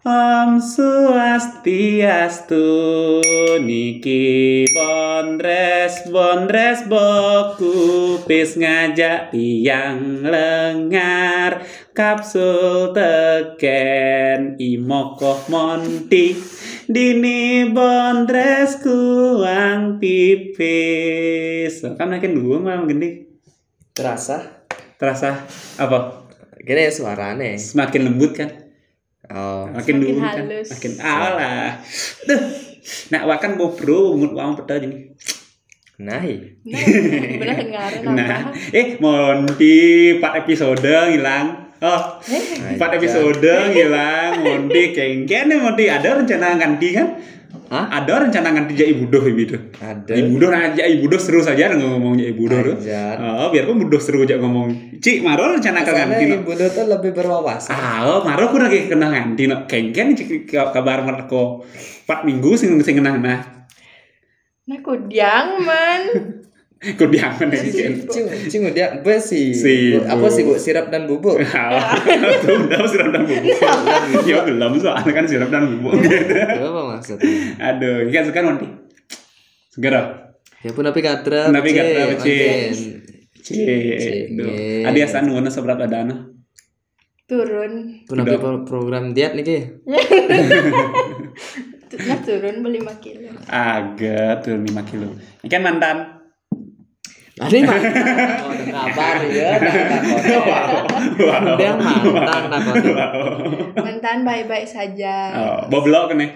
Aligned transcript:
Om 0.00 0.64
Swastiastu 0.64 2.64
Niki 3.60 4.64
Bondres 4.72 6.08
Bondres 6.08 6.88
Boku 6.88 8.16
Pis 8.24 8.56
ngajak 8.56 9.28
tiang 9.28 10.24
lengar 10.24 11.68
Kapsul 11.92 12.96
teken 12.96 14.56
Imokoh 14.56 15.44
Monti 15.52 16.32
Dini 16.88 17.68
Bondres 17.68 18.80
kuang 18.80 20.00
pipis 20.00 21.84
Kan 22.00 22.08
makin 22.08 22.40
dua 22.40 22.56
malam 22.56 22.88
gede 22.88 23.36
Terasa? 23.92 24.64
Terasa 24.96 25.44
apa? 25.76 26.24
Gini 26.60 26.88
suaranya. 26.88 27.56
Semakin 27.56 28.04
lembut 28.08 28.36
kan? 28.36 28.59
Oh. 29.30 29.70
makin 29.70 30.02
dulu 30.02 30.18
kan. 30.18 30.42
halus. 30.42 30.68
makin 30.74 30.92
alah. 30.98 31.78
Duh. 32.26 32.42
nak 33.14 33.22
wakan 33.30 33.54
mau 33.54 33.70
bro 33.70 34.18
mut 34.18 34.34
wang 34.34 34.58
peta 34.58 34.82
jadi 34.82 35.14
Nah, 36.00 36.24
iya. 36.24 36.48
Nah, 36.64 38.16
nah. 38.16 38.40
Eh 38.72 38.96
Monty 38.96 40.16
4 40.16 40.40
episode 40.40 40.80
ngilang 40.80 41.76
oh 41.84 42.02
Eh, 42.24 42.72
empat 42.76 42.96
episode 42.96 43.44
ngilang 43.44 44.40
Monty 44.40 44.96
kengken 44.96 45.52
nih 45.52 45.58
Monty 45.60 45.92
ada 45.92 46.16
rencana 46.16 46.56
ganti 46.56 46.96
kan 46.96 47.20
Hah? 47.70 47.86
ada 48.02 48.26
rencana 48.26 48.50
ganti 48.50 48.74
jadi 48.74 48.98
ibu 48.98 49.06
doh 49.06 49.22
ibu 49.22 49.46
doh 49.46 49.62
Ada. 49.78 50.10
ibu 50.18 50.34
doh 50.42 50.50
aja 50.50 50.82
ibu 50.90 51.06
doh 51.06 51.22
seru 51.22 51.38
saja 51.38 51.70
ngomong 51.78 52.18
jadi 52.18 52.34
ibu 52.34 52.50
doh 52.50 52.60
tuh 52.66 52.76
oh 53.22 53.48
biar 53.54 53.70
pun 53.70 53.78
ibu 53.78 53.86
doh 53.86 54.02
seru 54.02 54.26
aja 54.26 54.42
ngomong 54.42 54.98
cik 54.98 55.22
maro 55.22 55.54
rencana 55.54 55.86
ke 55.86 55.94
Karena 55.94 56.10
ganti 56.10 56.24
no. 56.26 56.34
ibu 56.42 56.50
tuh 56.58 56.84
lebih 56.90 57.10
berwawasan. 57.14 57.72
Ah, 57.72 58.04
oh, 58.10 58.20
maro 58.26 58.52
aku 58.52 58.58
lagi 58.60 58.90
kena 58.90 59.08
ganti 59.08 59.46
no. 59.48 59.64
Kengken 59.64 60.18
cik 60.18 60.50
kabar 60.50 61.06
mereka 61.06 61.62
4 62.10 62.26
minggu 62.28 62.58
sing 62.58 62.74
sing 62.82 63.00
kena 63.00 63.16
nah. 63.16 63.40
Nah, 64.66 64.78
kudyang 64.82 65.62
man. 65.64 66.02
Lagi 66.80 67.20
kan. 67.20 67.92
Cing, 68.08 68.26
cing 68.48 68.62
dia 68.72 68.88
apa 68.96 69.20
sih? 69.20 69.52
Sibuk. 69.52 70.00
Apa 70.08 70.26
sih 70.32 70.48
bu? 70.48 70.56
Sirap 70.56 70.88
dan 70.88 71.04
bubuk. 71.04 71.36
Tuh 72.44 72.56
udah 72.56 72.88
sirap 72.88 73.12
dan 73.12 73.28
bubuk. 73.28 73.52
ya 74.28 74.40
belum 74.48 74.80
soalnya 74.80 75.12
kan 75.12 75.24
sirap 75.28 75.52
dan 75.52 75.68
bubuk. 75.76 76.00
Itu 76.00 76.64
apa 76.64 76.80
maksudnya? 76.96 77.28
Aduh, 77.60 78.08
ini 78.08 78.10
kan 78.16 78.24
sekarang 78.24 78.48
nanti. 78.56 78.66
Segera. 79.68 80.32
Ya 80.64 80.72
pun 80.72 80.88
tapi 80.88 81.04
katra. 81.04 81.52
Tapi 81.52 81.68
katra. 81.68 82.16
Cek. 82.16 82.72
Cek. 83.44 84.24
Adi 84.88 84.98
asan 85.04 85.28
nuwana 85.28 85.52
seberat 85.52 85.84
adana. 85.84 86.32
Turun. 87.28 88.00
Pun 88.08 88.24
tapi 88.24 88.40
pro- 88.40 88.64
program 88.64 89.12
diet 89.12 89.36
nih 89.36 89.44
ki. 89.44 89.58
Nah, 91.90 92.22
turun 92.22 92.62
beli 92.62 92.78
5 92.80 93.02
kilo. 93.02 93.34
Agak 93.50 94.46
tuh 94.46 94.56
5 94.56 94.72
kilo. 94.88 95.10
Ini 95.42 95.48
kan 95.50 95.60
mantan. 95.60 96.19
Ada 97.40 97.56
mantan. 97.64 97.80
Oh, 98.44 98.52
ada 98.52 98.64
kabar 98.68 99.16
ya. 99.32 99.50
Dia 101.56 101.72
mantan 101.72 102.42
takut. 102.52 102.94
Mantan 103.80 104.18
baik-baik 104.28 104.68
saja. 104.68 105.16
Oh, 105.32 105.58
boblok 105.72 106.12
kan 106.12 106.20
nih. 106.20 106.30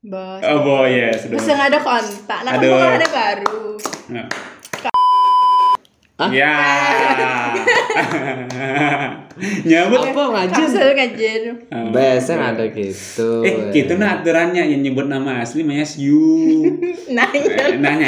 Bos. 0.00 0.42
Oh, 0.42 0.64
boy, 0.64 0.90
ya 0.90 1.12
sudah. 1.14 1.38
Terus 1.38 1.54
nggak 1.54 1.70
ada 1.70 1.80
kontak. 1.84 2.40
Nah, 2.42 2.52
kan 2.58 2.98
ada 2.98 3.08
baru. 3.14 3.78
Nah. 4.10 4.26
Hah? 6.20 6.28
Ya. 6.28 6.52
Nyambut. 9.64 10.04
Apa 10.04 10.22
ngajin? 10.36 10.52
Kapsul 10.52 10.92
ngajin. 10.92 11.42
Biasa 11.96 12.32
ada 12.36 12.64
gitu. 12.68 13.40
Eh, 13.40 13.72
gitu 13.72 13.96
nah 13.96 14.20
aturannya 14.20 14.68
yang 14.68 14.84
nyebut 14.84 15.08
nama 15.08 15.40
asli 15.40 15.64
namanya 15.64 15.88
Siu. 15.88 16.20
Nah, 17.10 17.26
iya. 17.34 17.74
Eh, 17.74 17.80
Nanya. 17.82 18.06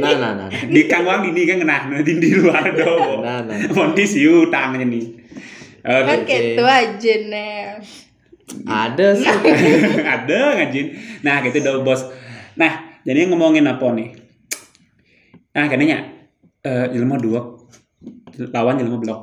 Nah, 0.00 0.12
nah, 0.16 0.32
nah. 0.38 0.48
Di 0.48 0.88
Kang 0.88 1.04
Wang 1.04 1.26
ini 1.28 1.44
kan 1.44 1.60
kena 1.60 1.90
nanti 1.90 2.16
di 2.16 2.32
luar 2.32 2.64
do. 2.72 3.20
Nah, 3.20 3.44
nah. 3.44 3.58
Monti 3.74 4.06
Siu 4.06 4.46
tangannya 4.48 4.86
nih. 4.86 5.04
kan 5.82 6.22
Oke. 6.22 6.30
gitu 6.30 6.62
aja 6.62 7.14
nih. 7.26 7.82
Ada 8.64 9.06
sih. 9.18 9.26
Ada 10.14 10.62
ngajin. 10.62 10.86
Nah, 11.26 11.42
gitu 11.42 11.58
do 11.58 11.82
bos. 11.82 12.06
Nah, 12.54 13.02
jadi 13.02 13.26
ngomongin 13.26 13.66
apa 13.66 13.84
nih? 13.92 14.14
Nah, 15.52 15.66
katanya 15.68 16.21
eh 16.62 16.86
ilmu 16.94 17.18
dua 17.18 17.40
lawan 18.54 18.80
ilmu 18.80 18.96
blok. 19.02 19.20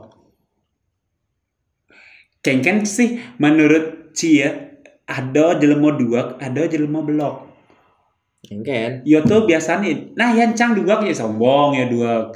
Kengken 2.39 2.87
sih 2.87 3.19
menurut 3.39 4.15
Cia 4.15 4.79
ada 5.09 5.57
jelema 5.59 5.95
dua, 5.95 6.39
ada 6.39 6.67
jelema 6.69 7.03
blok. 7.03 7.49
Kan? 8.47 9.03
Yo 9.03 9.19
tuh 9.21 9.43
biasanya, 9.45 10.15
nah 10.15 10.31
yang 10.31 10.55
cang 10.55 10.73
dua 10.73 11.03
ya 11.03 11.13
sombong 11.13 11.75
ya 11.75 11.85
dua. 11.91 12.31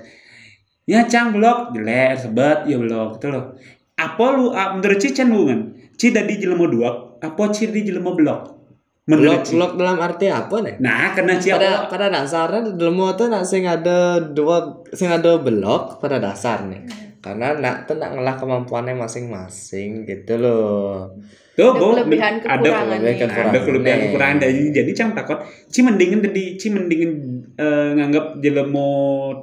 Ya 0.84 1.08
cang 1.08 1.32
blok 1.32 1.72
jelek 1.72 2.20
sebet 2.20 2.68
ya 2.68 2.76
blok 2.76 3.20
itu 3.20 3.28
loh. 3.32 3.56
Apa 3.96 4.26
lu 4.36 4.52
ah, 4.52 4.76
menurut 4.76 5.00
Ci 5.00 5.16
cenderungan? 5.16 5.80
Ci 5.96 6.12
dari 6.12 6.36
jelema 6.36 6.68
dua, 6.68 6.90
apa 7.24 7.44
Ci 7.56 7.72
di 7.72 7.88
jelema 7.88 8.12
blok? 8.12 8.63
Blok 9.04 9.44
blok 9.52 9.72
dalam 9.76 10.00
arti 10.00 10.32
apa 10.32 10.64
nih? 10.64 10.80
Nah, 10.80 11.12
karena 11.12 11.36
Ci 11.36 11.52
pada 11.52 11.84
apa? 11.84 11.92
pada 11.92 12.08
dasarnya 12.08 12.72
dalam 12.72 12.96
motor 12.96 13.28
nak 13.28 13.44
sing 13.44 13.68
ada 13.68 14.16
dua 14.24 14.80
sing 14.96 15.12
ada 15.12 15.36
blok 15.44 16.00
pada 16.00 16.24
dasar 16.24 16.64
nih. 16.64 16.88
Karena 17.20 17.52
nak 17.60 17.84
tuh 17.84 18.00
nak 18.00 18.16
ngelah 18.16 18.36
kemampuannya 18.40 18.96
masing-masing 18.96 20.08
gitu 20.08 20.40
loh. 20.40 21.20
Tuh, 21.54 21.70
Ada 21.70 22.02
kelebihan 22.08 22.34
ada 22.42 22.66
kekurangan 22.66 22.98
kelebihan 22.98 23.30
kekurangan. 23.30 23.52
ada 23.52 23.60
kelebihan 23.62 24.00
kekurangan. 24.08 24.38
Dari 24.40 24.62
jadi 24.72 24.92
cang 24.96 25.12
takut 25.14 25.40
Ci 25.70 25.80
mendingin 25.84 26.20
tadi 26.24 26.44
Ci 26.58 26.68
mendingin 26.74 27.12
eh, 27.60 27.90
nganggap 27.94 28.40
jelema 28.40 28.90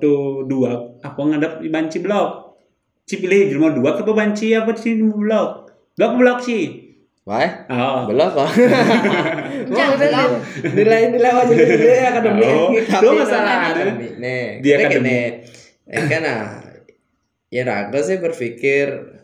tuh 0.00 0.48
dua 0.48 0.98
apa 1.04 1.20
nganggap 1.20 1.62
banci 1.68 2.00
blok 2.02 2.56
Ci 3.04 3.20
pilih 3.20 3.52
jelema 3.52 3.76
dua 3.76 3.94
apa 4.00 4.10
banci 4.10 4.56
apa 4.56 4.72
Ci 4.72 4.98
blok 4.98 5.50
blok 5.94 6.12
blok 6.18 6.38
Ci 6.42 6.89
Wah, 7.30 7.46
oh 7.70 8.10
blok 8.10 8.30
kok. 8.42 8.50
Nilai-nilai 10.66 11.30
wajib 11.30 11.56
nilai 11.62 12.02
akademik. 12.10 12.50
Oh, 12.50 12.74
Tapi 12.74 13.06
masalah 13.22 13.54
akademik. 13.70 14.18
Nih, 14.18 14.58
Di 14.58 14.68
akademik. 14.74 15.32
Eh 15.86 16.04
kan 16.10 16.26
ah, 16.26 16.58
ya 17.54 17.62
raga 17.62 18.02
sih 18.02 18.18
berpikir 18.18 19.14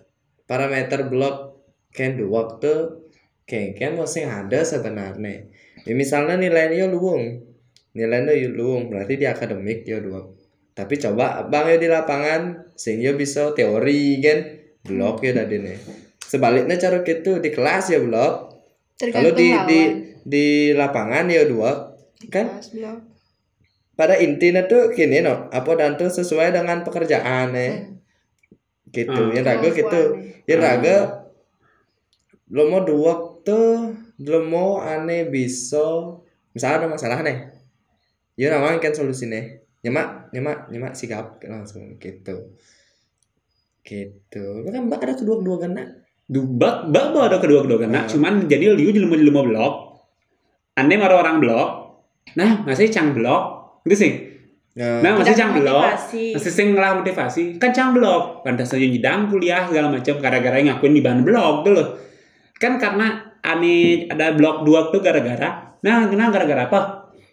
parameter 0.46 1.10
blok 1.10 1.66
kan 1.90 2.14
dua 2.14 2.46
waktu 2.46 3.02
kan 3.42 3.74
kan 3.74 3.98
masih 3.98 4.22
ada 4.30 4.62
sebenarnya. 4.62 5.50
Ya, 5.82 5.92
misalnya 5.98 6.38
nilainya 6.38 6.86
luwung, 6.86 7.42
nilainya 7.90 8.38
ya 8.38 8.46
luwung 8.54 8.86
berarti 8.86 9.18
di 9.18 9.26
akademik 9.26 9.82
ya 9.82 9.98
dua. 9.98 10.30
Tapi 10.78 10.94
coba 11.02 11.50
bang 11.50 11.74
ya 11.74 11.78
di 11.82 11.88
lapangan 11.90 12.70
sehingga 12.78 13.18
bisa 13.18 13.50
teori 13.50 14.22
kan 14.22 14.38
blok 14.86 15.26
ya 15.26 15.42
tadi 15.42 15.58
nih. 15.58 16.05
Sebaliknya 16.26 16.74
cara 16.74 17.06
gitu 17.06 17.38
di 17.38 17.50
kelas 17.54 17.94
ya 17.94 18.02
blok. 18.02 18.34
Kalau 18.98 19.30
di 19.30 19.46
di 19.46 19.52
lawan. 19.54 19.94
di 20.26 20.46
lapangan 20.74 21.24
ya 21.30 21.46
dua 21.46 21.94
kan? 22.32 22.46
Kelas 22.50 22.70
blok. 22.74 22.98
pada 23.96 24.12
intinya 24.20 24.60
tuh 24.68 24.92
gini 24.92 25.24
no 25.24 25.48
apa 25.48 25.72
dan 25.72 25.96
tuh 25.96 26.12
sesuai 26.12 26.52
dengan 26.52 26.84
pekerjaan 26.84 27.56
ya 27.56 27.96
gitu. 28.92 29.16
Hmm. 29.16 29.32
yang 29.32 29.44
raga 29.46 29.68
gitu. 29.72 30.00
yang 30.44 30.60
Hmm. 30.60 30.68
raga 30.68 30.96
lo 32.52 32.68
mau 32.68 32.84
dua 32.84 33.40
tuh 33.40 33.96
lo 34.20 34.40
mau 34.44 34.84
aneh 34.84 35.24
bisa 35.32 36.12
misalnya 36.52 36.84
ada 36.84 36.88
masalah 36.92 37.18
nih. 37.24 37.38
Ya 38.36 38.52
namanya 38.52 38.84
kan 38.84 38.92
solusinya. 38.92 39.40
Nyemak 39.80 40.28
nyemak 40.36 40.68
nyemak 40.68 40.92
sikap 40.92 41.40
langsung 41.48 41.96
gitu. 41.96 42.52
Gitu. 43.80 44.44
Kan 44.68 44.92
mbak 44.92 45.00
ada 45.08 45.14
kedua 45.16 45.40
kedua 45.40 45.56
kena 45.56 46.05
Dubak, 46.26 46.90
bak 46.90 47.14
bawa 47.14 47.30
ada 47.30 47.38
kedua-kedua 47.38 47.86
kena. 47.86 48.02
Hmm. 48.02 48.10
Cuman 48.10 48.32
jadi 48.50 48.74
liu 48.74 48.90
jelema 48.90 49.14
jelema 49.14 49.46
blok. 49.46 49.74
Ane 50.74 50.94
marah 50.98 51.22
orang 51.22 51.38
blok. 51.38 51.68
Nah, 52.34 52.66
masih 52.66 52.90
cang 52.90 53.14
blok. 53.14 53.42
Gitu 53.86 53.94
sih. 53.94 54.12
nah, 54.74 54.98
Nah, 55.06 55.22
masih 55.22 55.38
cang 55.38 55.54
blok. 55.54 55.86
Masih 56.10 56.50
sing 56.50 56.74
ngelah 56.74 56.98
motivasi. 56.98 57.62
Kan 57.62 57.70
cang 57.70 57.94
blok. 57.94 58.42
Pantas 58.42 58.74
saja 58.74 58.82
nyidang 58.82 59.30
kuliah 59.30 59.70
segala 59.70 59.86
macam 59.86 60.18
gara-gara 60.18 60.58
ngakuin 60.58 60.98
di 60.98 61.02
bahan 61.06 61.22
blok 61.22 61.54
tuh 61.62 61.72
loh. 61.78 61.88
Kan 62.58 62.82
karena 62.82 63.38
ane 63.46 64.10
ada 64.10 64.34
blok 64.34 64.66
dua 64.66 64.90
tuh 64.90 64.98
gara-gara. 64.98 65.78
Nah, 65.86 66.10
kenapa 66.10 66.42
gara-gara 66.42 66.66
apa? 66.66 66.80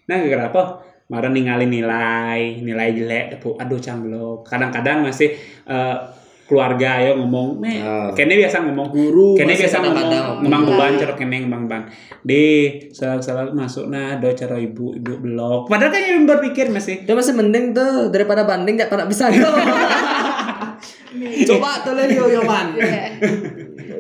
Nah, 0.05 0.15
gara-gara 0.21 0.45
apa? 0.53 0.61
Marah 1.09 1.33
ninggalin 1.33 1.67
nilai, 1.67 2.61
nilai 2.61 2.89
jelek, 2.93 3.41
aduh 3.41 3.81
cang 3.81 4.05
blok. 4.05 4.45
Kadang-kadang 4.45 5.01
masih 5.01 5.33
eh, 5.65 5.97
keluarga 6.43 6.99
ya 6.99 7.11
ngomong, 7.15 7.63
"Nih, 7.63 7.79
Ah. 7.79 8.11
kene 8.11 8.35
biasa 8.35 8.67
ngomong 8.67 8.91
guru 8.91 9.31
kene 9.33 9.55
biasa 9.55 9.79
ngomong 9.79 10.07
ngomong. 10.43 10.63
beban 10.67 10.91
cara 10.99 11.13
kene 11.15 11.35
ngembang 11.43 11.63
beban 11.65 11.83
di 12.19 12.43
salah 12.91 13.19
salah 13.19 13.47
masuk 13.51 13.87
nah 13.87 14.19
do 14.19 14.27
cara 14.31 14.59
ibu 14.59 14.91
ibu 14.91 15.13
blok 15.19 15.71
padahal 15.71 15.91
kan 15.91 16.03
yang 16.03 16.27
berpikir 16.27 16.67
masih 16.67 17.03
Dia 17.03 17.15
masih 17.15 17.33
mending 17.33 17.71
tuh 17.71 18.11
daripada 18.11 18.43
banding 18.43 18.75
gak 18.75 18.91
pernah 18.91 19.07
bisa 19.07 19.31
tuh. 19.31 19.43
Coba 21.47 21.79
tuh 21.85 21.95
lihat 21.95 22.11
yo 22.11 22.25
yo 22.27 22.41
man. 22.43 22.75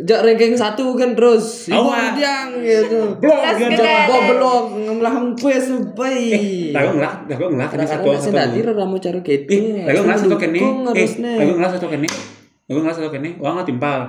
Jak 0.03 0.19
ranking 0.19 0.55
satu 0.59 0.99
kan 0.99 1.15
terus 1.15 1.71
ibu 1.71 1.91
yang 2.19 2.59
gitu 2.59 3.15
Blok 3.23 3.39
jawab. 3.55 4.03
Kau 4.11 4.19
belum 4.27 4.63
ngemelah 4.83 5.15
pes 5.39 5.71
bayi. 5.95 6.75
Lagu 6.75 6.99
ngelak, 6.99 7.31
lagu 7.31 7.43
ngelak 7.47 7.71
ini 7.71 7.85
satu 7.87 8.03
Kadang-kadang 8.03 8.19
satu. 8.19 8.23
saya 8.27 8.33
tadi 8.43 8.59
ramu 8.67 8.97
cara 8.99 9.19
gitu. 9.23 9.47
Ih, 9.47 9.87
lagu 9.87 10.01
ngelak 10.03 10.19
satu 10.19 10.35
kene. 10.35 10.59
Eh, 10.59 11.11
lagu 11.39 11.51
ngelak 11.55 11.71
satu 11.79 11.87
kene. 11.87 12.07
Lagu 12.67 12.79
ngelak 12.83 12.95
satu 12.99 13.09
kene. 13.15 13.29
Wah 13.39 13.51
nggak 13.55 13.67
timpal. 13.71 13.99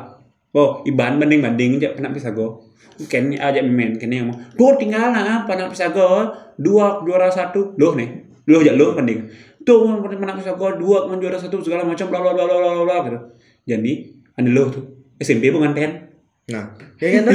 Oh, 0.54 0.82
iban 0.82 1.18
banding 1.22 1.40
banding 1.42 1.70
aja 1.78 1.94
kena 1.94 2.10
bisa 2.10 2.34
go. 2.34 2.66
Ken 3.06 3.30
aja 3.34 3.62
main 3.62 3.94
kene 3.94 4.14
yang 4.18 4.26
mau. 4.34 4.38
Duh 4.58 4.74
tinggal 4.74 5.14
nah, 5.14 5.46
panak 5.46 5.70
bisa 5.70 5.94
go. 5.94 6.26
Dua 6.58 7.06
juara 7.06 7.30
satu. 7.30 7.78
Loh 7.78 7.94
nih. 7.94 8.10
Loh 8.50 8.58
ya 8.62 8.74
loh 8.74 8.98
banding. 8.98 9.30
Tuh 9.62 10.02
panak 10.02 10.42
bisa 10.42 10.58
go 10.58 10.74
dua 10.74 11.06
juara 11.22 11.38
satu 11.38 11.62
segala 11.62 11.86
macam 11.86 12.10
bla 12.10 12.18
bla 12.18 12.34
bla 12.34 12.44
bla 12.50 12.58
bla 12.58 12.82
bla 12.82 12.96
gitu. 13.06 13.18
Jadi 13.64 13.92
ane 14.34 14.50
lo 14.50 14.66
tuh 14.70 14.93
SMP 15.20 15.50
pengantin. 15.50 16.10
Nah, 16.44 16.76
kayak 17.00 17.24
gitu. 17.24 17.30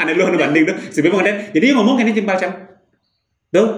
ane 0.00 0.12
lo 0.14 0.30
anu 0.30 0.38
banding 0.38 0.64
tuh 0.68 0.76
SMP 0.92 1.08
pengantin. 1.08 1.50
Jadi 1.52 1.66
ngomong 1.74 1.96
kene 1.98 2.12
timpal 2.14 2.36
cam. 2.38 2.52
Tuh, 3.52 3.68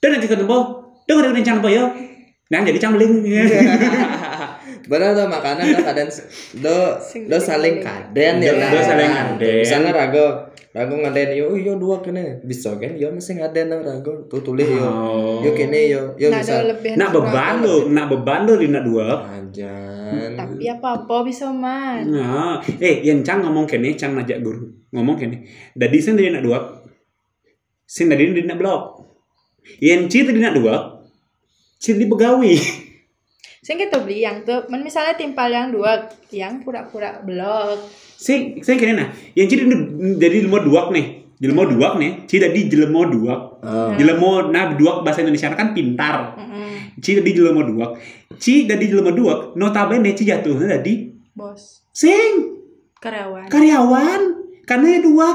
tuh 0.00 0.08
nanti 0.08 0.26
ketemu. 0.28 0.58
Tuh 1.04 1.14
ada 1.20 1.30
rencana 1.32 1.60
apa 1.60 1.68
ya? 1.68 1.84
Nah 2.50 2.60
jadi 2.64 2.78
cangling. 2.80 3.12
Benar 4.84 5.12
tuh 5.12 5.26
makanan 5.26 5.64
tuh 5.70 5.82
kadang 5.82 6.08
do 6.54 6.76
do 7.24 7.36
saling 7.38 7.80
kaden 7.80 8.34
ya 8.38 8.52
Do- 8.52 8.58
lah. 8.58 8.70
do 8.70 8.78
saling 8.78 9.10
kaden. 9.10 9.56
Misalnya 9.58 9.90
rago 9.90 10.26
rago 10.70 10.94
ngaden 10.96 11.28
yo 11.32 11.46
yo 11.54 11.72
dua 11.74 11.98
kene 11.98 12.42
bisa 12.42 12.74
kan 12.74 12.92
yo 12.92 13.08
mesti 13.08 13.32
ngaden 13.34 13.66
nang 13.66 13.80
rago 13.80 14.26
tuh 14.26 14.40
tulis 14.40 14.66
yo 14.66 14.82
Oh. 14.82 15.38
yo 15.40 15.50
kene 15.52 15.88
yo 15.88 16.12
yo 16.14 16.28
Nah, 16.28 16.38
bisa 16.38 16.60
Nak 16.94 17.10
beban 17.10 17.54
lo, 17.60 17.88
nak 17.88 18.06
beban 18.08 18.40
lo 18.42 18.54
di 18.54 18.68
nak 18.68 18.82
dua. 18.82 19.06
ajan 19.24 20.34
Tapi 20.34 20.68
apa-apa 20.68 21.16
bisa 21.22 21.48
man. 21.48 22.04
Nah, 22.06 22.58
eh 22.76 23.00
yang 23.02 23.22
cang 23.22 23.40
ngomong 23.40 23.64
kene, 23.64 23.94
cang 23.94 24.12
ngajak 24.14 24.38
guru 24.40 24.68
ngomong 24.90 25.16
kene. 25.16 25.46
Dadi 25.72 25.96
sen 25.96 26.14
dari 26.14 26.28
nak 26.28 26.42
dua, 26.42 26.58
sen 27.84 28.06
dari 28.06 28.28
di 28.28 28.42
nak 28.42 28.54
blok. 28.54 28.82
Yang 29.78 30.00
ci 30.06 30.18
tadi 30.22 30.38
nak 30.38 30.54
dua, 30.54 31.00
ci 31.76 31.94
di 31.94 32.04
begawi. 32.04 32.54
Sing 33.64 33.80
kita 33.80 33.96
beli 33.98 34.20
yang 34.20 34.44
tuh, 34.44 34.68
men 34.68 34.84
misalnya 34.84 35.16
timpal 35.16 35.48
yang 35.48 35.72
dua, 35.72 35.96
yang 36.28 36.60
pura-pura 36.60 37.16
blok. 37.18 37.80
Sen 38.14 38.60
sen 38.60 38.76
kene 38.76 38.92
nah, 38.94 39.08
yang 39.32 39.48
ci 39.48 39.56
di- 39.56 39.72
dari 40.14 40.38
lemo 40.38 40.60
dua 40.60 40.88
nih, 40.88 41.06
jelemo 41.34 41.64
dua 41.66 41.96
nih, 41.96 42.28
ci 42.28 42.36
dari 42.36 42.68
jelemo 42.68 43.00
dua. 43.08 43.34
oh 43.56 43.96
Jelemo 43.96 44.30
nah 44.46 44.68
dua 44.70 45.00
bahasa 45.00 45.24
Indonesia 45.24 45.48
kan 45.50 45.72
pintar. 45.72 46.36
Mm-mm. 46.36 47.00
Ci 47.00 47.16
dari 47.16 47.32
jelemo 47.32 47.64
dua, 47.64 47.96
ci 48.36 48.68
jelemo 48.68 49.10
dua, 49.10 49.32
notabene 49.54 50.12
ci 50.12 50.22
jatuhnya 50.22 50.76
dari 50.76 51.16
Bos, 51.32 51.88
sing 51.90 52.60
karyawan. 53.00 53.48
karyawan 53.48 54.20
karena 54.62 55.00
dua 55.00 55.28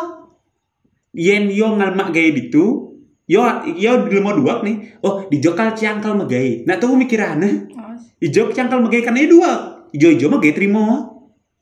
yen 1.12 1.50
yo 1.50 1.76
ngalmak 1.76 2.10
gaya 2.10 2.30
gitu 2.32 2.89
yo 3.30 3.46
yo 3.78 4.10
di 4.10 4.18
mau 4.18 4.34
dua 4.34 4.66
nih. 4.66 4.98
Oh 5.06 5.30
di 5.30 5.38
jokal 5.38 5.78
ciangkal 5.78 6.18
megay 6.18 6.66
nah 6.66 6.82
tuh 6.82 6.98
mikirannya 6.98 7.70
Oh, 7.78 7.94
ijo 8.18 8.50
ciangkal 8.50 8.82
megay 8.82 9.06
karena 9.06 9.22
ya 9.22 9.30
dua. 9.30 9.52
Ijo 9.94 10.10
ijo 10.10 10.26
megay 10.34 10.52
terima. 10.58 11.14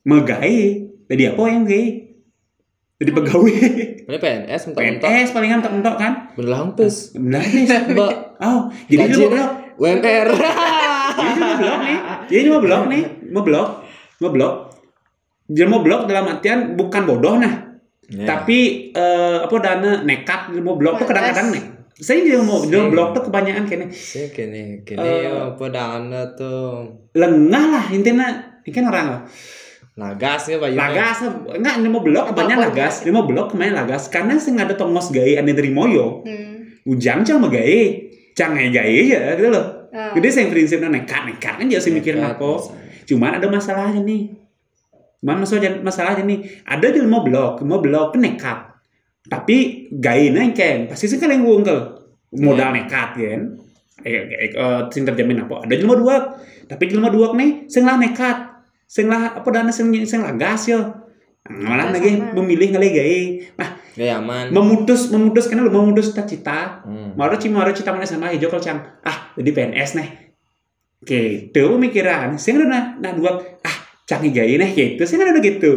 Megay 0.08 0.88
jadi 1.12 1.36
apa 1.36 1.44
yang 1.52 1.68
gay 1.68 2.08
jadi 2.98 3.12
pegawai. 3.14 3.54
Ini 4.08 4.18
PNS 4.18 4.62
mentok-mentok 4.74 5.06
PNS 5.06 5.30
palingan 5.30 5.58
mentok 5.62 5.74
mentok 5.78 5.96
kan? 6.02 6.14
Belah 6.34 6.58
hampes 6.66 7.14
benar 7.14 7.44
nih 7.46 7.68
mbak. 7.94 8.12
Oh 8.42 8.72
jadi 8.88 9.06
Gaji 9.06 9.14
lu 9.14 9.20
mau 9.20 9.32
blok 9.36 9.50
UMR 9.78 10.28
jadi 11.18 11.32
cuma 11.38 11.54
blok 11.60 11.78
nih. 11.82 11.98
Jadi 12.30 12.42
cuma 12.48 12.60
blok 12.62 12.84
nih. 12.90 13.04
Mau 13.30 13.42
blok? 13.46 13.68
Mau 14.24 14.32
blok? 14.34 14.54
Jadi 15.48 15.68
mau 15.70 15.82
blok 15.86 16.02
dalam 16.10 16.26
artian 16.28 16.74
bukan 16.74 17.02
bodoh 17.06 17.36
nah 17.38 17.77
Ya. 18.08 18.24
tapi 18.24 18.90
eh, 18.96 19.38
apa 19.44 19.56
dana 19.60 20.00
nekat 20.02 20.56
mau 20.64 20.80
blog 20.80 20.96
tuh 20.96 21.04
kadang-kadang 21.04 21.52
nih. 21.52 21.64
Saya 21.98 22.24
dia 22.24 22.40
mau 22.40 22.64
dia 22.64 22.88
blog 22.88 23.12
tuh 23.12 23.26
kebanyakan 23.26 23.68
kayaknya 23.68 23.88
sih 23.92 24.32
kene 24.32 24.86
kene 24.86 25.28
yo 25.28 25.52
apa 25.52 25.66
dana 25.68 26.22
tuh. 26.32 26.88
lengah 27.12 27.66
lah 27.68 27.86
intinya. 27.92 28.28
Ini 28.64 28.72
kan 28.72 28.88
orang 28.88 29.06
lah. 29.12 29.22
Lagas 29.98 30.46
ya 30.46 30.56
pak 30.56 30.72
lagas 30.72 31.26
enggak 31.52 31.82
ini 31.82 31.90
mau 31.90 32.00
blog 32.00 32.30
Apa-apa 32.30 32.38
kebanyakan 32.38 32.64
lagas 32.70 32.94
juga. 32.96 33.04
ini 33.04 33.12
mau 33.12 33.26
blog 33.26 33.48
kemarin 33.50 33.74
lagas 33.74 34.04
karena 34.08 34.38
sih 34.38 34.54
nggak 34.54 34.68
ada 34.70 34.76
tongos 34.78 35.10
gay 35.10 35.36
ane 35.36 35.52
dari 35.52 35.74
moyo 35.74 36.22
Hmm. 36.22 36.70
ujang 36.86 37.26
cang 37.26 37.42
mau 37.42 37.50
gay 37.50 38.08
cang 38.32 38.54
gay 38.54 38.70
gay 38.70 39.10
ya 39.10 39.34
gitu 39.34 39.50
loh. 39.50 39.90
Ah. 39.90 40.14
jadi 40.14 40.28
saya 40.30 40.46
prinsipnya 40.48 40.94
nekat 40.94 41.26
nekat 41.26 41.58
kan 41.58 41.66
jadi 41.66 41.90
mikirin 41.90 42.22
apa 42.22 42.46
cuman 43.04 43.42
ada 43.42 43.48
masalahnya 43.50 44.06
nih 44.06 44.30
cuman 45.24 45.44
masalah 45.44 45.82
masalahnya 45.82 46.24
nih 46.24 46.40
ada 46.66 46.88
di 46.94 47.02
mau 47.04 47.26
blog 47.26 47.66
mau 47.66 47.82
blog 47.82 48.14
kan 48.14 48.22
nekat 48.22 48.60
tapi 49.28 49.90
gay 49.92 50.32
kan 50.54 50.88
pasti 50.88 51.10
sih 51.10 51.20
kalian 51.20 51.44
unggul 51.44 51.98
modal 52.32 52.72
nekat 52.76 53.10
kan 53.18 53.42
eh, 54.04 54.24
eh, 54.30 54.50
eh, 54.54 54.82
sing 54.94 55.04
terjamin 55.08 55.48
apa? 55.48 55.66
Ada 55.66 55.74
jelma 55.80 55.96
dua 55.98 56.16
tapi 56.68 56.84
jelma 56.92 57.10
dua 57.10 57.34
nih 57.34 57.70
sing 57.72 57.88
lah 57.88 57.98
nekat. 57.98 58.38
Sing 58.88 59.12
lah 59.12 59.36
apa 59.36 59.48
dana 59.52 59.72
sing 59.74 59.92
sing 60.08 60.22
lah 60.22 60.36
gas 60.36 60.70
yo. 60.70 60.80
Malah 61.48 61.96
lagi 61.96 62.20
memilih 62.36 62.76
ngalih 62.76 62.92
gay 62.92 63.20
nah 63.56 63.80
gak 63.96 64.20
aman. 64.20 64.52
memutus 64.52 65.08
memutus 65.10 65.48
karena 65.48 65.64
lu 65.64 65.72
memutus 65.72 66.12
cita-cita. 66.12 66.84
Hmm. 66.84 67.16
Maro 67.16 67.40
cima 67.40 67.64
maro 67.64 67.72
cita 67.72 67.96
mana 67.96 68.04
sama 68.04 68.36
hijau 68.36 68.52
kalau 68.52 68.64
cang 68.64 68.80
ah 69.08 69.32
jadi 69.40 69.50
PNS 69.56 69.90
nih. 69.96 70.10
Gitu 71.08 71.62
pemikiran. 71.72 72.36
Sih 72.36 72.52
nah 72.56 73.00
nah 73.00 73.12
dua 73.16 73.40
ah 73.64 73.78
canggih 74.08 74.32
gaya 74.32 74.56
nih 74.56 74.72
gitu 74.72 75.04
sih 75.04 75.20
ada 75.20 75.38
gitu 75.38 75.74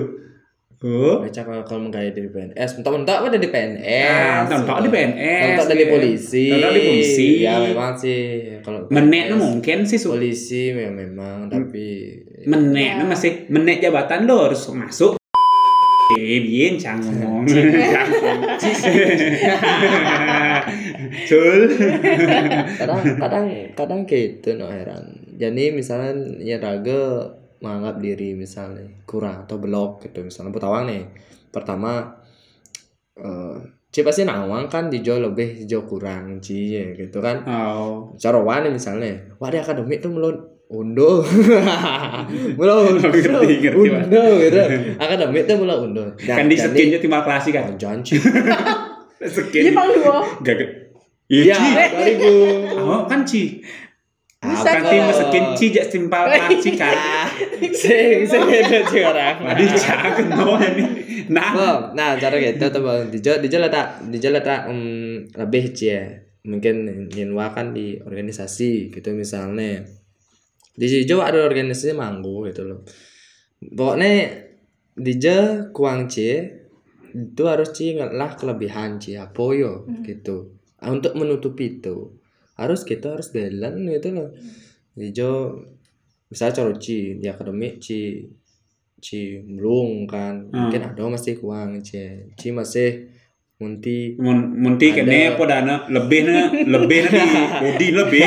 oh 0.81 1.21
Baca 1.21 1.41
kalau 1.45 1.61
kalau 1.61 1.81
menggaya 1.85 2.09
dari 2.09 2.25
PNS, 2.25 2.81
mentok-mentok 2.81 3.17
apa 3.21 3.29
dari 3.29 3.53
PNS? 3.53 4.09
Ah, 4.09 4.49
mentok 4.49 4.81
di 4.81 4.89
PNS, 4.89 5.45
Mentok 5.45 5.67
dari 5.69 5.85
kan. 5.85 5.93
polisi. 5.93 6.47
Mentok 6.49 6.73
di 6.73 6.81
polisi. 6.81 7.29
Ya 7.45 7.55
memang 7.61 7.93
sih 7.93 8.21
kalau 8.65 8.89
menek 8.89 9.29
PNS, 9.29 9.37
mungkin 9.37 9.79
sih 9.85 10.01
su 10.01 10.09
polisi 10.09 10.73
memang, 10.73 10.97
memang 10.97 11.39
tapi 11.53 12.17
menek 12.49 12.97
Ya. 12.97 13.05
masih 13.05 13.45
menek 13.53 13.85
jabatan 13.85 14.25
lo 14.25 14.49
harus 14.49 14.65
masuk 14.73 15.21
eh 16.17 16.41
bien 16.43 16.75
cang 16.75 16.97
ngomong 17.05 17.45
sul 21.29 21.61
kadang 22.81 23.01
kadang 23.21 23.47
kadang 23.77 24.01
gitu 24.09 24.57
no 24.57 24.67
heran. 24.69 25.05
Jadi 25.37 25.73
misalnya 25.73 26.13
ya 26.41 26.57
raga 26.57 27.37
menganggap 27.61 28.01
diri 28.01 28.33
misalnya 28.37 28.89
kurang 29.05 29.45
atau 29.45 29.57
blok 29.61 30.05
gitu. 30.09 30.25
Misalnya 30.25 30.53
Putawang 30.53 30.85
nih. 30.89 31.05
Pertama 31.53 32.17
eh 33.17 33.57
Ci 33.91 34.07
pasti 34.07 34.23
nawang? 34.23 34.71
Kan 34.71 34.87
dijual 34.87 35.31
lebih 35.31 35.67
dijual 35.67 35.83
kurang 35.85 36.39
Ci 36.39 36.79
ya, 36.79 36.95
gitu 36.95 37.19
kan. 37.19 37.43
oh. 37.47 38.15
Cara 38.17 38.39
wani 38.39 38.71
misalnya 38.71 39.37
wah 39.43 39.51
di 39.51 39.59
akademik 39.59 39.99
tuh 39.99 40.11
melon 40.15 40.37
undo. 40.71 41.27
Melon 42.59 42.95
undo 42.95 43.03
Ngerti, 43.03 43.59
ngerti, 43.59 43.75
undo 43.75 44.23
gitu. 44.39 44.61
Akademik 45.03 45.43
tuh 45.51 45.57
melon 45.59 45.91
undo. 45.91 46.05
Kan 46.15 46.47
di 46.47 46.55
sekian 46.55 47.03
timal 47.03 47.27
klasik 47.27 47.59
kan? 47.59 47.75
Janji. 47.75 48.15
Ini 49.21 49.29
sekian 49.29 49.77
bang 49.77 49.89
dua. 50.01 50.25
gak 50.41 50.55
gak 50.57 50.71
iya 51.31 51.55
iya. 51.55 51.87
2000 52.19 52.75
oh 52.81 53.07
kan 53.07 53.23
ci 53.23 53.63
Bisa 54.41 54.73
kan 54.73 54.81
kok. 54.81 54.89
tim 54.89 55.05
sekian 55.13 55.45
ci 55.53 55.67
jak 55.69 55.87
timpal 55.93 56.25
klasik 56.25 56.75
kan? 56.81 56.97
Sing 57.61 58.25
sing 58.25 58.43
sih 58.89 59.03
orang. 59.05 59.37
Tadi 59.37 59.65
jangan 59.77 60.25
no 60.33 60.57
ini. 60.57 60.85
Nah, 61.29 61.53
nah 61.93 62.17
cara 62.17 62.41
gitu 62.41 62.73
tuh 62.73 62.81
bang 62.81 63.13
dijual 63.13 63.45
dijual 63.45 63.69
letak 63.69 64.01
dijual 64.09 64.41
letak 64.41 64.73
hmm, 64.73 65.37
lebih 65.37 65.65
Ci 65.77 65.87
ya. 65.93 66.09
Mungkin 66.49 66.89
nyenwa 67.13 67.53
kan 67.53 67.77
di 67.77 68.01
organisasi 68.01 68.89
gitu 68.89 69.13
misalnya. 69.13 69.85
Di 70.73 70.89
Jijo 70.89 71.21
ada 71.21 71.45
organisasi 71.45 71.93
manggu 71.93 72.49
gitu 72.49 72.65
loh. 72.65 72.81
Pokoknya 73.61 74.41
Dija 74.97 75.69
kuang 75.77 76.09
C 76.09 76.17
itu 77.13 77.43
harus 77.45 77.77
Ci 77.77 77.93
lah 77.93 78.33
kelebihan 78.41 78.97
Ci 78.97 79.21
apa 79.21 79.45
yo 79.53 79.85
gitu. 80.01 80.57
Ah, 80.81 80.89
untuk 80.89 81.13
menutupi 81.13 81.77
itu 81.77 82.20
harus 82.61 82.85
kita 82.85 83.17
harus 83.17 83.33
jalan 83.33 83.89
gitu 83.89 84.13
loh 84.13 84.29
Dijo 84.93 85.57
misalnya 86.29 86.55
cara 86.57 86.73
Ci 86.77 87.17
di 87.17 87.27
akademik 87.27 87.81
Ci 87.81 88.29
Ci 88.99 89.21
belum 89.41 90.05
kan 90.05 90.45
mungkin 90.47 90.83
ada 90.85 91.09
masih 91.09 91.41
kuang 91.41 91.81
Ci 91.81 92.29
Ci 92.37 92.53
masih 92.53 93.09
munti 93.57 94.17
mun 94.17 94.57
munti 94.57 94.89
Ada. 94.89 94.97
kene 94.99 95.19
apa 95.31 95.43
dana 95.45 95.75
lebih 95.87 96.21
na 96.25 96.39
lebih 96.65 97.01
na 97.07 97.21
di 97.21 97.29
body 97.61 97.89
lebih 97.93 98.25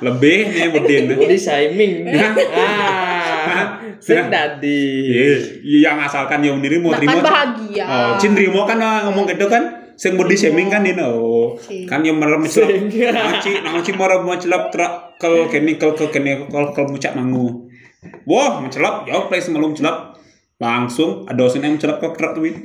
lebih 0.00 0.38
nih 0.48 0.66
body 0.70 0.94
na. 1.00 1.14
body 1.16 1.38
shaming 1.38 1.92
Nah. 2.06 2.34
ah 2.60 3.66
sing 3.98 4.26
tadi 4.26 4.82
Iya, 5.06 5.34
yang 5.62 5.98
asalkan 5.98 6.40
yang 6.40 6.58
diri 6.58 6.78
mau 6.78 6.90
Nah, 6.90 6.98
terima. 6.98 7.14
kan 7.14 7.24
bahagia. 7.24 7.84
Oh, 7.84 8.12
Cin 8.16 8.32
terima 8.32 8.64
kan 8.64 8.78
ah, 8.78 9.04
ngomong 9.06 9.28
gitu 9.28 9.46
kan. 9.46 9.79
Sing 10.00 10.16
body 10.16 10.32
shaming 10.32 10.72
kan 10.72 10.80
ini 10.80 11.04
oh. 11.04 11.60
Kan 11.84 12.00
yang 12.00 12.16
merem 12.16 12.48
celap. 12.48 12.72
Nanti 13.44 13.92
marah 13.92 14.24
mau 14.24 14.32
celap 14.40 14.72
terak 14.72 15.20
kel 15.20 15.52
kene 15.52 15.76
kel 15.76 15.92
kel 15.92 16.08
kene 16.08 16.48
kel 16.48 16.66
kel 16.72 16.88
mucak 16.88 17.12
mangu. 17.12 17.68
Wah, 18.24 18.64
mencelap 18.64 19.04
jauh 19.04 19.28
place 19.28 19.52
malum 19.52 19.76
celap. 19.76 20.16
langsung 20.60 21.24
ada 21.24 21.40
dosen 21.40 21.64
yang 21.64 21.80
mencelak 21.80 22.04
ke 22.04 22.08
truk 22.20 22.36
tuh 22.36 22.44
Win. 22.44 22.60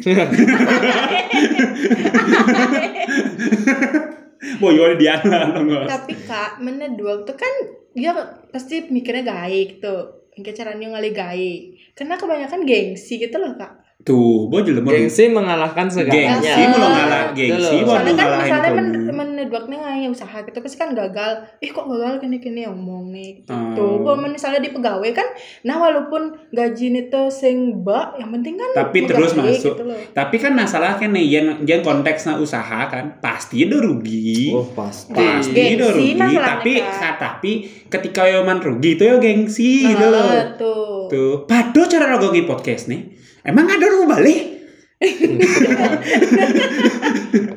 Boyo 4.59 4.91
dia. 4.99 5.15
Tapi 5.23 6.13
kak, 6.27 6.59
mana 6.59 6.91
dua 6.91 7.23
tuh 7.23 7.39
kan 7.39 7.71
dia 7.95 8.11
pasti 8.51 8.91
mikirnya 8.91 9.23
gaik 9.23 9.79
tuh. 9.79 10.27
Kayak 10.35 10.59
caranya 10.59 10.91
ngali 10.91 11.15
gaik. 11.15 11.59
Karena 11.95 12.19
kebanyakan 12.19 12.67
gengsi 12.67 13.15
gitu 13.15 13.39
loh 13.39 13.55
kak. 13.55 13.84
Tuh, 14.05 14.45
boy 14.45 14.61
jelema 14.61 14.85
Gengsi 14.87 15.27
mengalahkan 15.27 15.89
segalanya. 15.89 16.37
Gengsi 16.37 16.61
Ah. 16.61 16.69
mau 16.71 16.87
ngalah 16.87 17.23
gengsi 17.33 17.75
mau 17.81 17.97
Soalnya 17.97 18.13
kan 18.13 18.21
ngalahin 18.21 18.37
misalnya 18.39 18.69
men, 18.71 18.87
menedwaknya 19.09 19.75
nggak 19.75 20.13
usaha 20.13 20.37
gitu 20.39 20.57
pasti 20.61 20.77
kan 20.77 20.93
gagal. 20.93 21.31
Ih 21.57 21.69
kok 21.69 21.85
gagal 21.85 22.13
kini-kini 22.19 22.63
omong 22.65 23.09
nih 23.09 23.41
gitu. 23.41 23.51
Oh. 23.81 24.05
Kalau 24.05 24.21
misalnya 24.21 24.61
di 24.61 24.69
pegawai 24.69 25.09
kan, 25.09 25.25
nah 25.61 25.75
walaupun 25.75 26.21
gaji 26.49 26.87
itu 26.95 27.21
sing 27.29 27.81
bak, 27.81 28.15
yang 28.15 28.29
penting 28.29 28.55
kan 28.55 28.69
Tapi 28.77 28.97
terus 29.03 29.33
gawe 29.33 29.41
masuk. 29.43 29.73
gitu 29.73 29.83
loh. 29.83 29.97
Tapi 30.13 30.35
kan 30.37 30.53
masalah 30.53 30.93
kan 30.93 31.09
nih 31.09 31.25
yang 31.27 31.47
yang 31.63 31.81
konteksnya 31.81 32.37
usaha 32.37 32.85
kan 32.85 33.17
pasti 33.17 33.65
ada 33.65 33.75
rugi. 33.75 34.53
Oh 34.53 34.69
pasti. 34.69 35.11
pasti 35.11 35.49
Gengsi 35.49 35.73
ada 35.73 35.85
rugi 35.89 36.09
masalahnya, 36.13 36.45
tapi 36.45 36.71
Kak. 36.77 36.93
ka- 36.93 37.17
tapi 37.17 37.51
ketika 37.87 38.21
yoman 38.27 38.59
rugi 38.59 38.89
itu 38.93 39.03
ya 39.03 39.17
gengsi 39.17 39.71
gitu 39.87 40.05
loh 40.05 40.21
Ah, 40.21 40.45
tuh. 40.53 41.07
tuh 41.07 41.33
pado 41.45 41.81
cara 41.83 42.05
rogogi 42.07 42.43
podcast 42.43 42.85
nih 42.85 43.01
emang 43.45 43.65
ada 43.69 43.85
rumah 43.87 44.17
balik? 44.17 44.57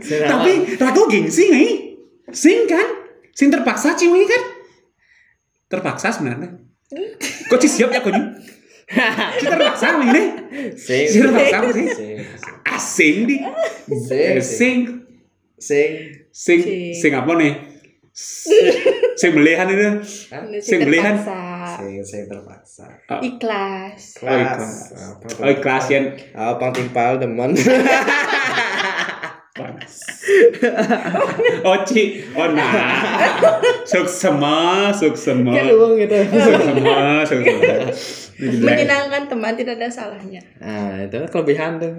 Tapi 0.05 0.53
rago 0.77 1.03
gengsi 1.09 1.49
nih 1.49 1.71
sing 2.31 2.69
kan? 2.69 2.87
Sing 3.33 3.49
terpaksa 3.49 3.95
ciwi 3.95 4.27
kan? 4.27 4.43
Terpaksa 5.71 6.13
sebenarnya. 6.13 6.59
Kok 7.49 7.59
Ci 7.61 7.69
siap 7.69 7.93
ya 7.93 8.01
Ci? 8.03 8.23
Ci 9.39 9.45
terpaksa 9.45 10.01
ini? 10.01 10.23
Sing. 10.75 11.05
Ci 11.09 11.19
terpaksa 11.25 11.57
sih 11.73 11.87
sing 11.93 12.17
asing 12.79 13.17
di. 13.27 13.37
Sing 14.07 14.39
sing. 14.41 14.79
Sing. 15.59 15.91
Sing. 16.31 16.59
Sing. 16.63 16.95
sing. 16.95 17.13
apa 17.13 17.33
nih? 17.35 17.55
Sing 19.19 19.31
melihat 19.35 19.67
itu 19.71 20.03
Ini 20.31 20.59
Sing 20.63 20.79
belian. 20.83 21.19
Sing 21.77 22.01
sing 22.01 22.23
terpaksa 22.25 22.89
Ah. 23.11 23.21
Ikhlas. 23.21 24.23
Oh, 24.23 24.31
ikhlas. 24.31 24.97
Apa- 24.97 25.45
Oh 25.45 25.49
ikhlas 25.53 25.85
ya 25.93 26.01
Ah, 26.33 26.55
pang 26.57 26.73
timpal 26.73 27.21
demen. 27.21 27.53
panas. 29.59 29.95
oh 31.67 31.75
oh 32.39 32.49
nah, 32.55 33.03
suksema, 33.83 34.89
suksema, 34.95 35.51
luang 35.67 35.99
gitu. 35.99 36.15
suksema, 36.15 37.27
suksema. 37.27 37.75
Menyenangkan 38.39 39.27
teman 39.27 39.59
tidak 39.59 39.83
ada 39.83 39.91
salahnya. 39.91 40.39
Nah, 40.63 41.03
itu 41.03 41.19
kelebihan 41.27 41.75
tuh. 41.83 41.91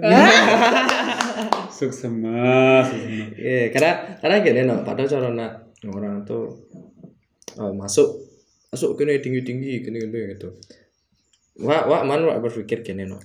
Suksema, 1.80 2.80
suksema. 2.80 3.24
Iya, 3.36 3.68
karena 3.72 3.92
karena 4.24 4.36
gini 4.40 4.60
no, 4.64 4.80
pada 4.80 5.04
cara 5.04 5.28
nak 5.32 5.52
orang 5.84 6.24
tuh 6.24 6.48
oh, 7.60 7.72
masuk 7.76 8.08
masuk 8.70 9.02
kene 9.02 9.18
tinggi 9.18 9.42
tinggi 9.42 9.82
gini 9.82 9.98
gini 9.98 10.30
gitu. 10.38 10.54
Wah, 11.66 11.90
wah, 11.90 12.06
man 12.06 12.22
wah 12.22 12.38
berpikir 12.38 12.86
gini 12.86 13.02
no. 13.02 13.18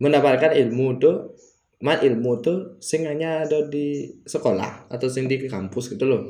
Mendapatkan 0.00 0.56
ilmu 0.56 0.96
tuh, 0.96 1.36
man 1.84 2.00
ilmu 2.00 2.40
tuh 2.40 2.80
sing 2.80 3.04
hanya 3.04 3.44
ada 3.44 3.68
di 3.68 4.08
sekolah 4.24 4.88
atau 4.88 5.06
sing 5.12 5.28
di 5.28 5.44
kampus 5.44 5.92
gitu 5.92 6.08
loh. 6.08 6.24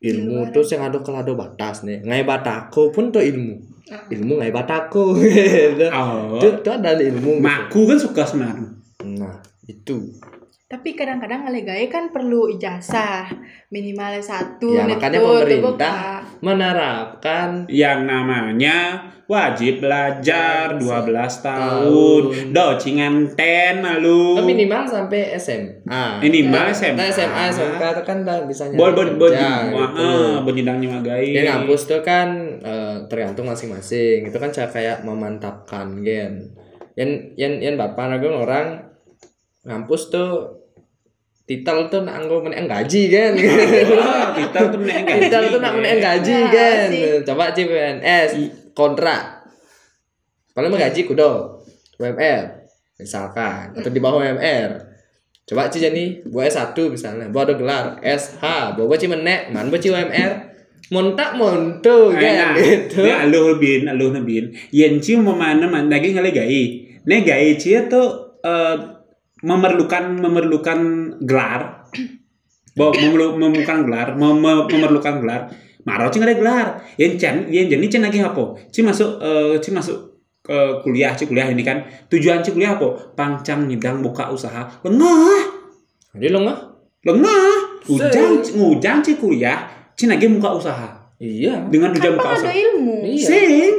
Ilmu 0.00 0.48
tuh 0.48 0.64
sing 0.64 0.80
ada 0.80 0.96
kelado 1.04 1.36
batas 1.36 1.84
nih. 1.84 2.00
Ngai 2.08 2.24
batako 2.24 2.88
pun 2.88 3.12
tuh 3.12 3.20
ilmu. 3.20 3.54
Ah. 3.92 4.08
Ilmu 4.08 4.40
ngai 4.40 4.52
batako 4.56 5.12
gitu. 5.20 5.86
Oh, 5.92 6.40
Itu, 6.40 6.48
itu 6.64 6.70
ada 6.72 6.96
ilmu. 6.96 7.36
gitu. 7.36 7.44
maku 7.44 7.80
kan 7.84 7.98
suka 8.00 8.22
sebenarnya. 8.24 8.68
Nah, 9.04 9.44
itu. 9.68 10.08
Tapi 10.66 10.98
kadang-kadang 10.98 11.46
ngalegai 11.46 11.86
kan 11.86 12.10
perlu 12.10 12.50
ijazah 12.50 13.30
minimal 13.70 14.18
S1 14.18 14.58
Ya, 14.58 14.82
gitu, 14.82 14.98
makanya 14.98 15.18
tuh, 15.22 15.26
pemerintah 15.46 15.98
menerapkan 16.42 17.70
Yang 17.70 18.00
namanya 18.02 18.78
wajib 19.30 19.82
belajar 19.82 20.74
12 20.74 20.82
tahun. 20.82 21.22
Tahun. 21.42 22.22
Docingan 22.50 23.14
ten 23.34 23.82
malu. 23.82 24.38
Kan 24.38 24.46
minimal 24.46 24.82
sampai 24.86 25.34
SMA. 25.38 26.22
Minimal 26.22 26.64
SMA. 26.74 26.98
Nah, 26.98 27.10
SMA, 27.10 27.42
SMK 27.50 27.82
itu 27.82 28.02
kan 28.06 28.16
udah 28.22 28.38
bisa 28.46 28.62
nyari 28.70 28.78
Bol 28.78 28.92
bol 28.94 29.08
bol 29.18 29.30
kerja, 29.30 29.70
gitu. 29.70 30.10
benjidangnya 30.46 30.88
magai. 30.98 31.26
Di 31.30 31.42
kampus 31.42 31.80
tuh 31.90 32.02
kan 32.06 32.58
eh, 32.62 32.96
tergantung 33.10 33.50
masing-masing. 33.50 34.30
Itu 34.30 34.38
kan 34.38 34.50
cara 34.54 34.70
kayak 34.70 35.02
memantapkan 35.02 36.02
gen. 36.06 36.54
Yang 36.94 37.10
yang 37.38 37.52
yang 37.62 37.74
bapak 37.78 38.08
naga 38.08 38.30
orang 38.30 38.66
ngampus 39.66 40.14
tuh 40.14 40.62
titel 41.46 41.90
tuh 41.90 42.02
nak 42.06 42.22
anggo 42.22 42.42
menek 42.42 42.66
gaji 42.66 43.02
kan. 43.10 43.32
Oh, 43.34 44.26
kita 44.34 44.58
tuh 44.70 44.78
menek 44.78 45.02
gaji. 45.06 45.20
titel 45.26 45.42
tuh 45.50 45.60
nak 45.62 45.72
menek 45.78 45.98
gaji 45.98 46.34
Ya, 46.34 46.50
kan. 46.50 46.88
Coba 47.22 47.44
CPNS 47.54 48.30
kontrak. 48.74 49.46
Paling 50.54 50.70
mah 50.70 50.80
gaji 50.86 51.00
kudo. 51.06 51.62
UMR 51.96 52.68
misalkan 52.96 53.72
atau 53.76 53.90
di 53.92 54.00
bawah 54.00 54.24
UMR. 54.24 54.70
Coba 55.46 55.70
Ci 55.70 55.78
jadi 55.78 56.26
buat 56.26 56.50
S1 56.50 56.74
misalnya, 56.90 57.30
buat 57.30 57.46
ada 57.46 57.54
gelar 57.54 57.84
SH, 58.02 58.74
bawa 58.74 58.98
Ci 58.98 59.06
menek, 59.06 59.54
man 59.54 59.70
bawa 59.70 59.78
Ci 59.78 59.88
UMR. 59.94 60.32
Montak 60.86 61.34
montu 61.34 62.14
kan 62.14 62.54
gitu. 62.58 63.02
Ya 63.02 63.26
aluh 63.26 63.58
bin, 63.58 63.90
aluh 63.90 64.14
bin. 64.22 64.54
Yen 64.70 65.02
ci 65.02 65.18
mau 65.18 65.34
mana 65.34 65.66
man 65.66 65.90
gai. 65.90 66.14
Ne 67.06 67.16
gai 67.26 67.58
ci 67.58 67.74
itu 67.74 68.02
eh, 68.42 68.76
memerlukan 69.46 70.04
memerlukan 70.18 70.78
gelar. 71.22 71.86
Bahwa 72.76 72.92
memerlu, 72.92 73.40
memerlukan 73.40 73.88
gelar, 73.88 74.08
mem- 74.18 74.42
mem- 74.42 74.66
memerlukan 74.68 75.14
gelar. 75.22 75.48
Maro 75.86 76.10
ci 76.10 76.18
ngale 76.18 76.34
gelar. 76.36 76.82
Yen 76.98 77.14
can, 77.16 77.46
yen 77.48 77.70
jadi 77.70 77.86
ci 77.86 77.96
lagi 78.02 78.18
apa? 78.20 78.58
Ci 78.68 78.82
masuk 78.82 79.22
eh, 79.22 79.56
ci 79.62 79.70
masuk 79.70 80.18
ke 80.42 80.82
kuliah, 80.84 81.14
ci 81.16 81.24
kuliah 81.24 81.46
ini 81.48 81.62
kan. 81.62 81.80
Tujuan 82.10 82.42
ci 82.42 82.50
kuliah 82.52 82.76
apa? 82.76 83.14
Pangcang 83.16 83.64
nyidang 83.64 84.02
buka 84.02 84.28
usaha. 84.28 84.66
Lengah. 84.84 85.40
Jadi 86.12 86.26
lo 86.28 86.44
nggak? 86.44 86.58
Lengah. 87.06 87.54
Ujang, 87.86 88.42
ngujang 88.42 88.98
ci 89.00 89.14
kuliah, 89.14 89.62
ci 89.94 90.10
lagi 90.10 90.26
buka 90.28 90.58
usaha. 90.58 91.16
Iya. 91.16 91.70
Dengan 91.70 91.94
Kan 91.94 92.02
ujang 92.02 92.14
buka 92.18 92.28
ada 92.28 92.38
usaha. 92.44 92.52
ilmu. 92.52 92.96
Iya. 93.06 93.24
Sing 93.24 93.72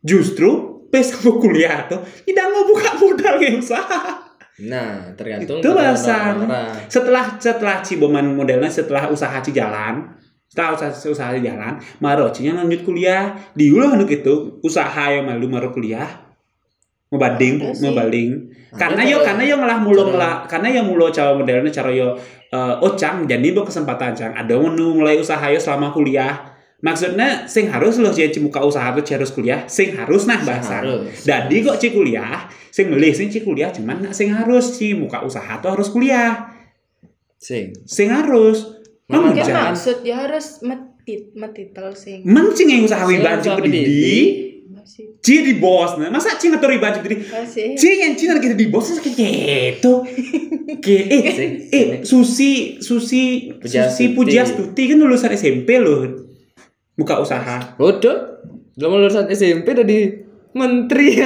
justru 0.00 0.50
mau 1.26 1.34
kuliah 1.42 1.90
tuh 1.90 1.98
tidak 2.24 2.46
mau 2.54 2.64
buka 2.64 2.94
modal 2.96 3.36
kayak 3.36 3.58
usaha. 3.60 4.23
Nah, 4.54 5.10
tergantung 5.18 5.58
Itu 5.58 5.74
bahasa. 5.74 6.38
orang-orang. 6.38 6.86
Setelah 6.86 7.24
setelah 7.42 7.82
Ciboman 7.82 8.38
modelnya 8.38 8.70
setelah 8.70 9.10
usaha 9.10 9.34
Ci 9.42 9.50
jalan, 9.50 10.14
setelah 10.46 10.78
usaha, 10.78 11.10
usaha 11.10 11.34
Ci 11.34 11.42
jalan, 11.42 11.74
Maro 11.98 12.30
Cinya 12.30 12.62
lanjut 12.62 12.86
kuliah. 12.86 13.34
Diulah 13.52 13.98
anu 13.98 14.06
gitu, 14.06 14.62
usaha 14.62 15.10
yang 15.10 15.26
malu 15.26 15.50
Maro 15.50 15.74
kuliah. 15.74 16.06
Mau 17.10 17.18
banding, 17.18 17.58
Ada 17.58 17.74
sih. 17.74 17.82
mau 17.82 17.92
banding. 17.94 18.30
Karena 18.74 19.02
yo 19.02 19.18
kalau- 19.18 19.26
karena 19.26 19.42
yo 19.44 19.54
ngalah 19.58 19.78
mulu 19.78 19.94
cara- 19.96 20.10
ngelah, 20.10 20.34
karena 20.46 20.68
yo 20.70 20.80
mulu 20.82 21.04
cara 21.08 21.30
modelnya 21.30 21.70
cara 21.70 21.90
yo 21.90 22.14
eh, 22.50 22.74
oh 22.78 22.94
cang 22.94 23.26
jadi 23.26 23.50
bo 23.50 23.62
kesempatan 23.62 24.14
cang 24.14 24.30
ada 24.30 24.54
menu 24.54 24.94
mulai 24.94 25.18
usaha 25.18 25.42
yo 25.46 25.58
selama 25.58 25.90
kuliah. 25.90 26.53
Maksudnya 26.84 27.48
sing 27.48 27.72
harus 27.72 27.96
loh 27.96 28.12
sih 28.12 28.28
muka 28.44 28.60
usaha 28.60 28.92
tuh 28.92 29.16
harus 29.16 29.32
kuliah, 29.32 29.64
sing 29.64 29.96
harus 29.96 30.28
nah 30.28 30.36
bahasa. 30.44 30.84
Harus. 30.84 31.24
Jadi 31.24 31.64
kok 31.64 31.80
ci 31.80 31.88
kuliah, 31.96 32.44
sing 32.68 32.92
milih 32.92 33.16
sing 33.16 33.32
ci 33.32 33.40
kuliah 33.40 33.72
cuman 33.72 34.04
nak 34.04 34.12
sing 34.12 34.28
harus 34.28 34.76
ci 34.76 34.92
muka 34.92 35.24
usaha 35.24 35.64
tuh 35.64 35.72
harus 35.72 35.88
kuliah. 35.88 36.52
Sing. 37.40 37.72
Sing 37.88 38.12
harus. 38.12 38.84
Mungkin 39.08 39.48
maksud 39.48 40.04
ya 40.04 40.28
harus 40.28 40.60
metit 40.60 41.32
metitel 41.32 41.96
sing. 41.96 42.20
Men 42.28 42.52
sing 42.52 42.68
yang 42.68 42.84
usaha 42.84 43.08
Sing 43.08 43.16
ci 43.16 43.24
usaha 43.24 43.56
pedidi, 43.56 44.16
ci 45.24 45.34
di 45.40 45.56
bos 45.56 45.96
nah. 45.96 46.12
Masa 46.12 46.36
ci 46.36 46.52
ngatur 46.52 46.68
pedidi? 46.76 47.24
Masih. 47.24 47.80
Ci 47.80 47.88
yang 47.96 48.12
ci 48.12 48.28
nanti 48.28 48.52
di 48.52 48.68
bos 48.68 48.92
kayak 49.00 49.80
gitu. 49.80 50.04
Ke 50.84 50.96
eh 51.08 51.24
Sing. 51.32 51.50
eh 51.72 51.88
Susi 52.04 52.76
Susi. 52.84 53.48
Susi 53.64 54.12
Pujastuti 54.12 54.84
kan 54.84 55.00
lulusan 55.00 55.32
SMP 55.32 55.80
loh. 55.80 56.23
Buka 56.94 57.18
usaha. 57.18 57.74
Bodoh. 57.74 58.42
Belum 58.74 58.98
lulusan 58.98 59.26
SMP 59.28 59.70
udah 59.70 59.84
di 59.84 60.00
menteri. 60.52 61.08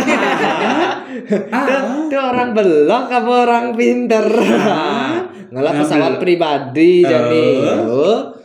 Ah. 1.51 2.07
Itu 2.07 2.15
orang 2.15 2.53
belok 2.53 3.11
apa 3.11 3.33
orang 3.43 3.67
pinter? 3.75 4.23
Ngalah 5.51 5.73
Ngambil. 5.73 5.81
pesawat 5.83 6.13
pribadi 6.21 7.03
jadi. 7.03 7.47
Oh. 7.83 8.37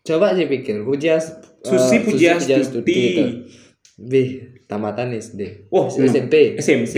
Coba 0.00 0.32
sih 0.32 0.46
pikir, 0.46 0.82
Pujas 0.82 1.38
Susi 1.60 1.98
eh, 1.98 2.02
Pujastuti. 2.02 2.90
itu. 2.90 3.24
Bih, 3.96 4.28
tamatan 4.64 5.12
SD. 5.12 5.68
Oh, 5.68 5.86
SMP. 5.86 6.56
SMP. 6.56 6.96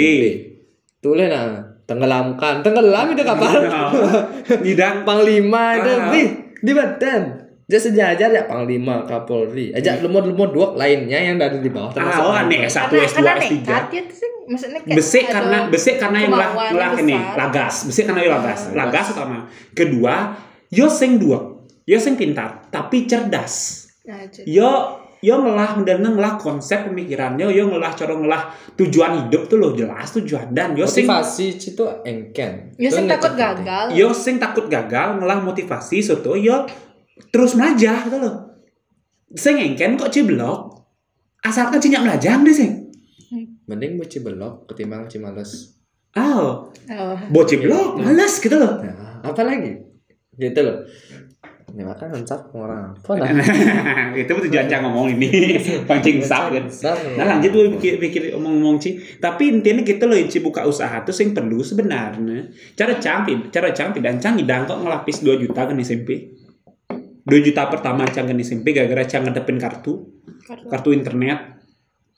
Tulen 1.00 1.28
nah, 1.28 1.60
tenggelamkan. 1.84 2.62
Tenggelam 2.62 3.12
itu 3.12 3.22
kapal. 3.22 3.60
Nidang 4.62 5.02
Panglima 5.08 5.76
itu, 5.76 5.90
Ah. 5.90 6.08
bih, 6.08 6.26
di 6.60 6.72
badan. 6.72 7.22
Dia 7.64 7.80
sejajar 7.80 8.28
ya 8.28 8.44
Panglima, 8.44 9.08
Kapolri. 9.08 9.72
Aja 9.72 9.96
lemot-lemot 9.96 10.52
dua 10.52 10.76
lainnya 10.76 11.16
yang 11.16 11.40
ada 11.40 11.56
di 11.56 11.72
bawah 11.72 11.96
termasuk 11.96 12.20
Ah, 12.20 12.28
oh, 12.28 12.36
aneh. 12.36 12.68
S1, 12.68 12.92
karena 12.92 13.04
S2, 13.08 13.16
karena 13.16 13.32
S3. 13.40 13.48
nekat 13.48 13.84
ya 13.88 14.02
tuh 14.04 14.16
sih 14.20 14.30
maksudnya 14.44 14.80
kayak 14.84 14.96
Besik 15.00 15.24
ada 15.24 15.32
karena 15.32 15.58
besik 15.72 15.94
karena 15.96 16.18
yang 16.20 16.34
lah 16.36 16.50
lah 16.52 16.90
ini 17.00 17.16
lagas. 17.16 17.74
Besik 17.88 18.04
karena 18.04 18.20
yang 18.20 18.34
lagas. 18.36 18.60
Ah, 18.68 18.74
Lagas 18.76 19.06
utama. 19.16 19.38
Kedua, 19.72 20.14
yo 20.68 20.86
sing 20.92 21.16
dua. 21.16 21.38
Yo 21.84 21.96
sing 22.00 22.16
pintar, 22.16 22.68
tapi 22.68 23.08
cerdas. 23.08 23.84
Nah, 24.04 24.28
Yo 24.44 24.68
yo 25.24 25.40
ngelah 25.40 25.80
dan 25.88 26.04
ngelah 26.04 26.36
konsep 26.36 26.84
pemikirannya, 26.84 27.48
yo 27.48 27.64
ngelah 27.72 27.96
cara 27.96 28.12
ngelah 28.12 28.52
tujuan 28.76 29.24
hidup 29.24 29.48
tuh 29.48 29.56
loh 29.56 29.72
jelas 29.72 30.12
tujuan 30.12 30.52
dan 30.52 30.76
yo 30.76 30.84
sing 30.84 31.08
motivasi 31.08 31.56
itu 31.56 31.84
engken. 32.04 32.76
Itu 32.76 32.92
sih 32.92 33.08
takut 33.08 33.32
gagal. 33.32 33.96
yo 33.96 34.12
sing 34.12 34.36
takut 34.36 34.68
gagal 34.68 35.16
ngelah 35.16 35.40
motivasi 35.40 36.04
soto 36.04 36.36
yo 36.36 36.68
terus 37.30 37.54
melajah 37.54 38.06
gitu 38.06 38.18
loh. 38.18 38.34
Sing 39.34 39.58
engken 39.58 39.98
kok 39.98 40.10
ciblok. 40.10 40.74
Asalkan 41.44 41.82
cinyak 41.82 42.06
melajang 42.06 42.40
deh 42.42 42.54
sing. 42.54 42.72
Mending 43.64 43.96
mau 43.96 44.04
belok 44.06 44.68
ketimbang 44.68 45.08
cimales. 45.08 45.74
Oh, 46.14 46.70
Oh. 46.94 47.16
bocil 47.32 47.64
blok, 47.66 47.98
males 47.98 48.38
gitu 48.38 48.54
loh. 48.54 48.78
Nah, 48.78 49.18
apa 49.24 49.42
lagi? 49.42 49.72
Gitu 50.38 50.60
loh. 50.62 50.86
Ini 51.74 51.82
makan 51.82 52.22
ngecap 52.22 52.54
orang 52.54 52.94
apa 52.94 53.18
itu 54.22 54.30
tujuan 54.30 54.70
cang 54.70 54.86
ngomong 54.86 55.10
ini 55.18 55.58
pancing 55.90 56.22
sap 56.22 56.54
kan 56.54 56.70
nah 57.18 57.26
lanjut 57.34 57.50
dulu 57.50 57.66
pikir 57.74 57.98
pikir 57.98 58.22
omong-omong 58.30 58.78
ci 58.78 58.94
tapi 59.18 59.50
intinya 59.50 59.82
kita 59.82 60.06
loh 60.06 60.14
ci 60.30 60.38
buka 60.38 60.62
usaha 60.62 61.02
tuh 61.02 61.10
yang 61.10 61.34
perlu 61.34 61.66
sebenarnya 61.66 62.46
cara 62.78 62.94
cang 63.02 63.26
cara 63.50 63.74
cang 63.74 63.90
dan 63.98 64.22
cang 64.22 64.38
idang 64.38 64.70
kok 64.70 64.86
ngelapis 64.86 65.26
2 65.26 65.42
juta 65.42 65.66
kan 65.66 65.74
SMP 65.82 66.30
2 67.24 67.40
juta 67.40 67.72
pertama 67.72 68.04
cang 68.12 68.28
kan 68.28 68.36
SMP 68.36 68.76
gara-gara 68.76 69.04
cang 69.08 69.24
ngadepin 69.24 69.56
kartu. 69.56 70.12
Kartu. 70.44 70.68
kartu 70.68 70.90
internet. 70.92 71.56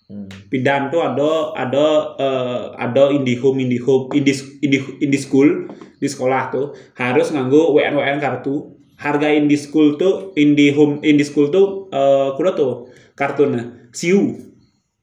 Hmm. 0.07 0.31
pidan 0.47 0.87
tuh 0.87 1.03
ada 1.03 1.51
ada 1.59 2.15
eh, 2.15 2.63
ada 2.79 3.11
IndiHome 3.11 3.59
IndiHome 3.67 4.15
Indi 4.15 4.39
Indi 4.63 4.79
Indi 5.03 5.19
School 5.19 5.67
di 5.99 6.07
sekolah 6.07 6.55
tuh. 6.55 6.75
Harus 6.95 7.35
nganggo 7.35 7.75
WN 7.75 7.99
WN 7.99 8.19
kartu. 8.23 8.79
Harga 8.97 9.29
Indi 9.35 9.59
School 9.59 9.99
tuh 9.99 10.31
IndiHome 10.39 11.03
Indi 11.03 11.27
School 11.27 11.51
tuh 11.51 11.91
eh 11.91 12.31
kuda 12.39 12.55
tuh 12.55 12.91
kartunya. 13.19 13.91
Siu. 13.91 14.35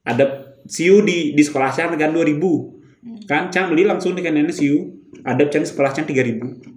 Ada 0.07 0.55
siu 0.67 1.03
di 1.03 1.35
di 1.35 1.43
sekolah 1.43 1.71
cang 1.75 1.91
dengan 1.95 2.15
2000 2.15 3.27
kan 3.27 3.51
cang 3.51 3.71
beli 3.71 3.83
langsung 3.83 4.15
di 4.15 4.23
kanannya 4.23 4.55
siu. 4.55 5.03
Ada 5.23 5.51
cang 5.51 5.67
sekolah 5.67 5.91
cang 5.91 6.07
3000 6.07 6.73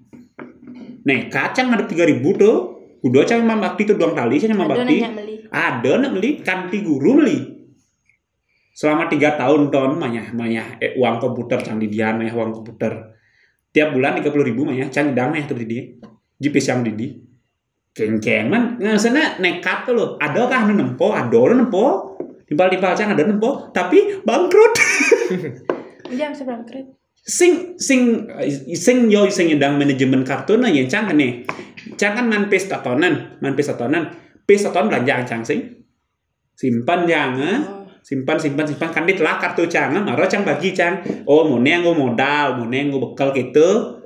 Nih, 1.06 1.30
kacang 1.30 1.70
ada 1.70 1.86
3000 1.86 2.34
tuh. 2.34 2.75
Udah 3.06 3.22
cang 3.22 3.46
Mam 3.46 3.62
Bakti 3.62 3.86
tuh 3.86 3.94
doang 3.94 4.18
tali, 4.18 4.42
Mam 4.50 4.66
Ada 4.66 4.82
Bakti. 4.82 4.96
Ada 5.46 5.92
nak 6.02 6.10
beli 6.10 6.30
kanti 6.42 6.82
guru 6.82 7.22
beli. 7.22 7.38
Selama 8.74 9.06
tiga 9.06 9.38
tahun 9.38 9.70
ton 9.72 9.96
manya 9.96 10.28
manya 10.36 10.76
eh, 10.82 10.98
uang 10.98 11.16
komputer 11.22 11.62
cang 11.64 11.78
di 11.78 11.86
dia 11.86 12.10
manya 12.12 12.34
uang 12.34 12.50
komputer. 12.60 13.14
Tiap 13.70 13.94
bulan 13.94 14.18
tiga 14.20 14.34
puluh 14.34 14.44
ribu 14.44 14.66
manya 14.66 14.90
cang 14.90 15.14
dang 15.14 15.30
manya 15.30 15.46
tuh 15.46 15.56
di 15.62 15.66
dia. 15.70 15.82
Jipis 16.36 16.66
yang 16.66 16.82
di 16.82 16.92
dia. 16.92 17.10
Keng-keng 17.96 18.52
man 18.52 18.76
nggak 18.76 19.00
sana 19.00 19.38
nekat 19.40 19.88
tuh 19.88 19.94
loh. 19.96 20.08
Ada 20.20 20.50
kah 20.50 20.68
nu 20.68 20.76
nempo? 20.76 21.14
Ada 21.14 21.56
nempo. 21.56 22.18
Timpal-timpal 22.46 22.94
cang 22.94 23.10
ada 23.10 23.26
nempo, 23.26 23.74
tapi 23.74 24.22
bangkrut. 24.22 24.74
Jam 26.18 26.30
seberang 26.30 26.62
kredit. 26.62 26.94
sing 27.26 27.74
sing 27.74 28.22
sing 28.78 29.10
yo 29.10 29.26
sing 29.26 29.50
nyedang 29.50 29.82
manajemen 29.82 30.22
kartu 30.22 30.54
nah 30.54 30.70
yang 30.70 30.86
cang 30.86 31.10
nih 31.10 31.42
cang 31.96 32.12
kan 32.14 32.26
man 32.28 32.46
pes 32.52 32.68
tatonan 32.68 33.40
man 33.42 33.52
pes 33.56 33.72
tatonan 33.72 34.12
pes 34.44 34.62
tatonan 34.64 34.88
belanja 34.92 35.24
cang 35.26 35.42
sing 35.42 35.60
simpan 36.56 37.04
jangan 37.04 37.90
simpan 38.00 38.38
simpan 38.38 38.64
simpan 38.68 38.88
kan 38.94 39.04
ditelah 39.04 39.36
kartu 39.42 39.66
cang 39.66 39.96
maro 40.04 40.24
cang 40.30 40.46
bagi 40.46 40.72
cang 40.72 41.02
oh 41.26 41.48
mau 41.48 41.58
nenggo 41.58 41.92
modal 41.92 42.60
mau 42.60 42.68
nenggo 42.68 43.02
bekal 43.02 43.34
gitu 43.34 44.00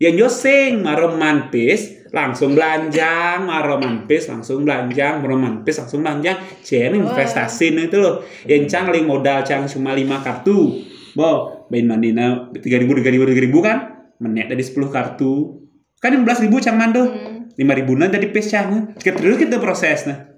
yang 0.00 0.16
yo 0.16 0.28
sing 0.32 0.80
maro 0.80 1.18
man 1.18 1.52
pes 1.52 2.08
langsung 2.10 2.56
belanja 2.56 3.38
maro 3.42 3.76
man 3.76 4.08
pes 4.08 4.32
langsung 4.32 4.64
belanja 4.64 5.20
maro 5.20 5.36
man 5.36 5.60
pes 5.60 5.76
langsung 5.82 6.00
belanja 6.00 6.40
cen 6.64 6.96
investasi 6.96 7.76
itu 7.76 7.98
loh 8.00 8.24
yang 8.48 8.64
cang 8.64 8.88
ling 8.88 9.04
modal 9.04 9.44
cang 9.44 9.68
cuma 9.68 9.92
lima 9.94 10.24
kartu. 10.24 10.88
Bo, 11.10 11.66
main 11.74 11.90
mandina 11.90 12.48
tiga 12.54 12.78
ribu 12.78 12.94
tiga 12.94 13.10
ribu 13.10 13.26
tiga 13.26 13.42
ribu 13.42 13.58
kan 13.60 13.78
menek 14.20 14.52
dari 14.52 14.62
10 14.62 14.94
kartu 14.94 15.59
kan 16.00 16.10
yang 16.10 16.24
belas 16.24 16.40
ribu 16.40 16.56
cang 16.58 16.74
mando 16.74 17.04
Hmm. 17.04 17.52
lima 17.54 17.72
ribu 17.72 17.92
dari 17.94 18.26
pes 18.28 18.48
cang 18.48 18.96
Kita- 18.96 19.20
terus 19.20 19.36
kita 19.36 19.60
prosesnya 19.60 20.32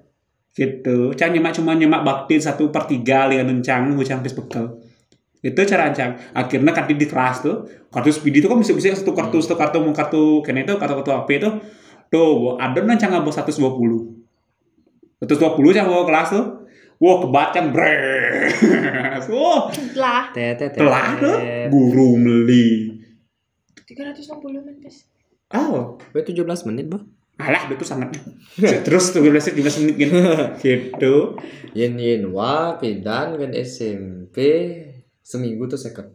gitu. 0.53 1.15
Cang 1.15 1.31
nyemak 1.31 1.55
cuma 1.55 1.73
nyemak 1.73 2.03
bakti 2.03 2.37
satu 2.37 2.69
per 2.69 2.85
tiga 2.85 3.25
lihat 3.25 3.47
cang 3.63 3.95
gue 3.95 4.03
cang 4.03 4.21
pes 4.21 4.35
bekal. 4.35 4.83
Itu 5.39 5.63
cara 5.63 5.91
cang 5.91 6.19
akhirnya 6.31 6.71
kan 6.71 6.85
di 6.85 7.03
kelas 7.03 7.41
tuh 7.41 7.63
kartu 7.89 8.11
speedy 8.11 8.39
itu 8.39 8.47
kan 8.47 8.59
bisa 8.59 8.75
bisa 8.75 8.91
satu 8.93 9.11
kartu 9.11 9.39
satu 9.39 9.55
kartu 9.55 9.79
mau 9.79 9.91
kartu 9.91 10.43
kena 10.43 10.63
itu 10.63 10.75
kartu 10.77 10.99
kartu 10.99 11.11
apa 11.11 11.31
itu 11.31 11.49
tuh 12.09 12.59
ada 12.59 12.79
nang 12.83 12.95
cang 12.95 13.11
ngabos 13.11 13.35
satu 13.35 13.51
dua 13.51 13.71
puluh. 13.73 14.03
satu 15.19 15.35
dua 15.35 15.55
puluh 15.55 15.71
cang 15.71 15.87
bawa 15.87 16.03
kelas 16.05 16.29
tuh 16.31 16.45
wah 16.99 17.17
kebacang 17.19 17.71
bre 17.71 17.95
wah 19.35 19.67
Lah, 19.95 20.31
Tete 20.31 20.71
tete. 20.71 20.79
telah 20.79 21.15
tuh 21.17 21.37
guru 21.71 22.19
meli. 22.19 22.99
360 23.87 24.63
men, 24.63 24.77
guys. 24.79 25.05
Oh. 25.55 26.01
Weh 26.13 26.25
17 26.25 26.69
menit, 26.69 26.89
Bang. 26.89 27.09
alah 27.41 27.65
itu 27.67 27.83
sangat 27.83 28.13
terus 28.87 29.11
tuh 29.11 29.25
15 29.25 29.57
menit 29.57 29.57
15 29.67 29.81
menit 29.83 29.95
gitu 29.99 30.19
gitu. 30.69 31.15
Yen 31.75 31.97
yen 31.99 32.29
wa 32.31 32.77
pidan 32.79 33.35
kan 33.41 33.51
SMP 33.57 34.37
seminggu 35.25 35.67
tuh 35.67 35.81
seket. 35.81 36.13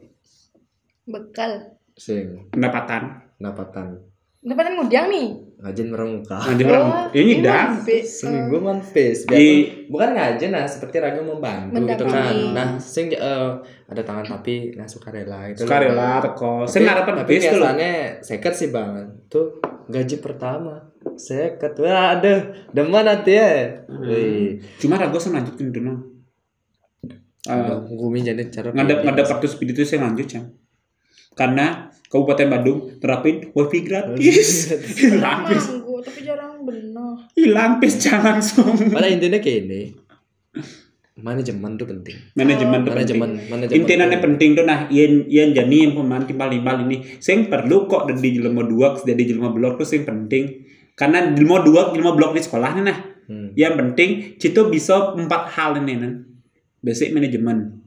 Bekal. 1.09 1.73
sing. 1.97 2.47
Pendapatan. 2.53 3.33
Pendapatan 3.41 4.07
Pendapatan 4.41 4.73
ngudang 4.77 5.07
nih. 5.09 5.27
ngajin 5.57 5.89
pramuka 5.89 6.37
nanti 6.37 6.63
orang 6.69 7.09
ini 7.17 7.41
dah. 7.41 7.73
Seminggu 8.05 8.61
man 8.61 8.77
face 8.77 9.25
Di- 9.25 9.89
bukan 9.89 10.13
ngajin 10.13 10.53
lah 10.53 10.69
seperti 10.69 11.01
raga 11.01 11.17
membantu 11.17 11.81
gitu 11.81 12.05
kan. 12.05 12.53
nah 12.53 12.77
sing 12.77 13.09
eh, 13.09 13.49
ada 13.89 14.01
tangan 14.05 14.37
tapi 14.37 14.77
nah 14.77 14.85
sukarela 14.85 15.49
itu. 15.49 15.65
Sukarela 15.65 16.21
teko. 16.21 16.61
Saya 16.69 16.93
ngarapan 16.93 17.13
tapi 17.25 17.41
biasanya 17.41 17.91
seket 18.21 18.53
sih 18.53 18.69
bang. 18.69 19.09
Tuh 19.25 19.57
gaji 19.89 20.21
pertama. 20.21 20.93
Seket. 21.17 21.73
Wah 21.81 22.21
aduh 22.21 22.53
demen 22.69 23.09
hati 23.09 23.33
ya. 23.33 23.81
Wih. 23.89 24.61
cuma 24.77 25.01
ragu 25.01 25.17
saya 25.17 25.41
lanjutin 25.41 25.73
dulu. 25.73 25.97
Aduh, 27.49 27.81
gumi 27.97 28.21
jadi 28.21 28.45
cara 28.53 28.69
ngadap 28.75 29.01
ngadap 29.01 29.25
kartu 29.25 29.49
speed 29.49 29.73
itu 29.73 29.81
saya 29.89 30.05
lanjut 30.05 30.29
cang. 30.29 30.53
Karena 31.33 31.86
Kabupaten 32.07 32.47
Bandung 32.47 32.79
terapin 33.03 33.51
wifi 33.51 33.79
gratis. 33.83 34.71
Hilang 35.03 35.47
pis 35.51 35.65
tapi 36.07 36.23
jarang 36.23 36.63
bener. 36.63 37.27
hilang 37.35 37.71
pis 37.83 37.99
cang 37.99 38.23
langsung 38.23 38.71
pada 38.93 39.11
intinya 39.11 39.43
kayak 39.43 39.67
ini 39.67 39.81
manajemen 41.17 41.81
tuh 41.81 41.89
penting. 41.89 42.17
Manajemen 42.37 42.85
tuh 42.85 42.93
penting. 42.93 43.17
manajemen. 43.49 43.73
Intinya 43.73 44.05
penting 44.21 44.53
tuh 44.53 44.65
nah 44.69 44.85
yen 44.93 45.25
yen 45.25 45.51
jani 45.51 45.89
yang 45.89 45.93
pemain 45.97 46.23
timbal 46.23 46.53
timbal 46.53 46.77
ini 46.85 47.17
sing 47.17 47.49
perlu 47.49 47.89
kok 47.89 48.05
dari 48.05 48.37
jelema 48.37 48.61
dua 48.61 48.93
dari 49.01 49.25
jelema 49.25 49.49
blok 49.49 49.81
tuh 49.81 49.87
sing 49.89 50.05
penting. 50.05 50.63
Karena 50.93 51.33
jelema 51.33 51.65
dua 51.65 51.89
jelema 51.91 52.13
blok 52.13 52.37
di 52.37 52.41
sekolah 52.45 52.71
nih 52.77 52.85
nah. 52.85 52.99
Hmm. 53.27 53.51
yang 53.59 53.75
penting 53.75 54.39
Cito 54.39 54.71
bisa 54.71 55.11
empat 55.11 55.51
hal 55.51 55.75
ini 55.83 55.93
nen 55.99 56.13
basic 56.79 57.11
manajemen. 57.11 57.81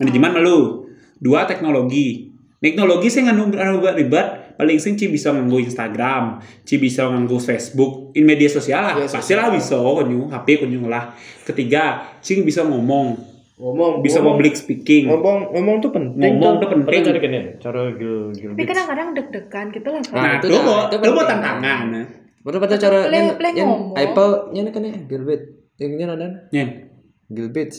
Manajemen 0.00 0.30
malu 0.40 0.88
dua 1.20 1.44
teknologi 1.44 2.31
teknologi 2.62 3.10
sih 3.10 3.26
nganu 3.26 3.50
anu 3.58 3.82
ribet. 3.82 4.42
Paling 4.52 4.78
sing 4.78 4.94
Ci 4.94 5.08
bisa 5.08 5.32
nganggo 5.32 5.58
Instagram 5.58 6.38
Ci 6.62 6.78
bisa 6.78 7.08
nganggo 7.08 7.40
Facebook. 7.40 8.14
In 8.14 8.28
media 8.28 8.46
sosial 8.46 8.84
lah 8.84 8.94
Media 8.94 9.10
pasti 9.10 9.32
lah 9.34 9.48
bisa 9.50 9.74
kunyu 9.80 10.30
HP 10.30 10.62
kunyu 10.62 10.86
lah. 10.86 11.16
Ketiga 11.42 12.14
Ci 12.22 12.38
bisa 12.46 12.62
ngomong. 12.62 13.32
Ngomong 13.58 14.02
bisa 14.02 14.22
ngomong, 14.22 14.38
public 14.38 14.54
speaking. 14.54 15.10
Ngomong 15.10 15.54
ngomong 15.54 15.76
tuh 15.82 15.90
penting 15.90 16.38
Ngomong 16.38 16.54
tuh 16.62 16.68
penting. 16.70 17.00
Cari 17.02 17.18
gini 17.18 17.40
cara 17.58 17.80
gil 17.94 18.30
gil 18.34 18.50
Tapi 18.54 18.64
kadang-kadang 18.66 19.08
deg-degan 19.14 19.66
gitu 19.70 19.88
lah. 19.88 20.00
Nah, 20.02 20.22
nah 20.22 20.32
itu 20.38 21.10
mau 21.10 21.24
tantangan. 21.26 21.86
Baru 22.42 22.56
pada 22.58 22.76
cara 22.78 22.98
yang. 23.10 23.94
Apple 23.98 24.32
nya 24.54 24.70
kan 24.70 24.82
ya 24.86 24.94
Gilbert. 25.10 25.42
Yang 25.80 25.90
nya 25.98 26.06
ada? 26.14 26.28
Nyen. 26.54 26.68
Gilbert 27.32 27.72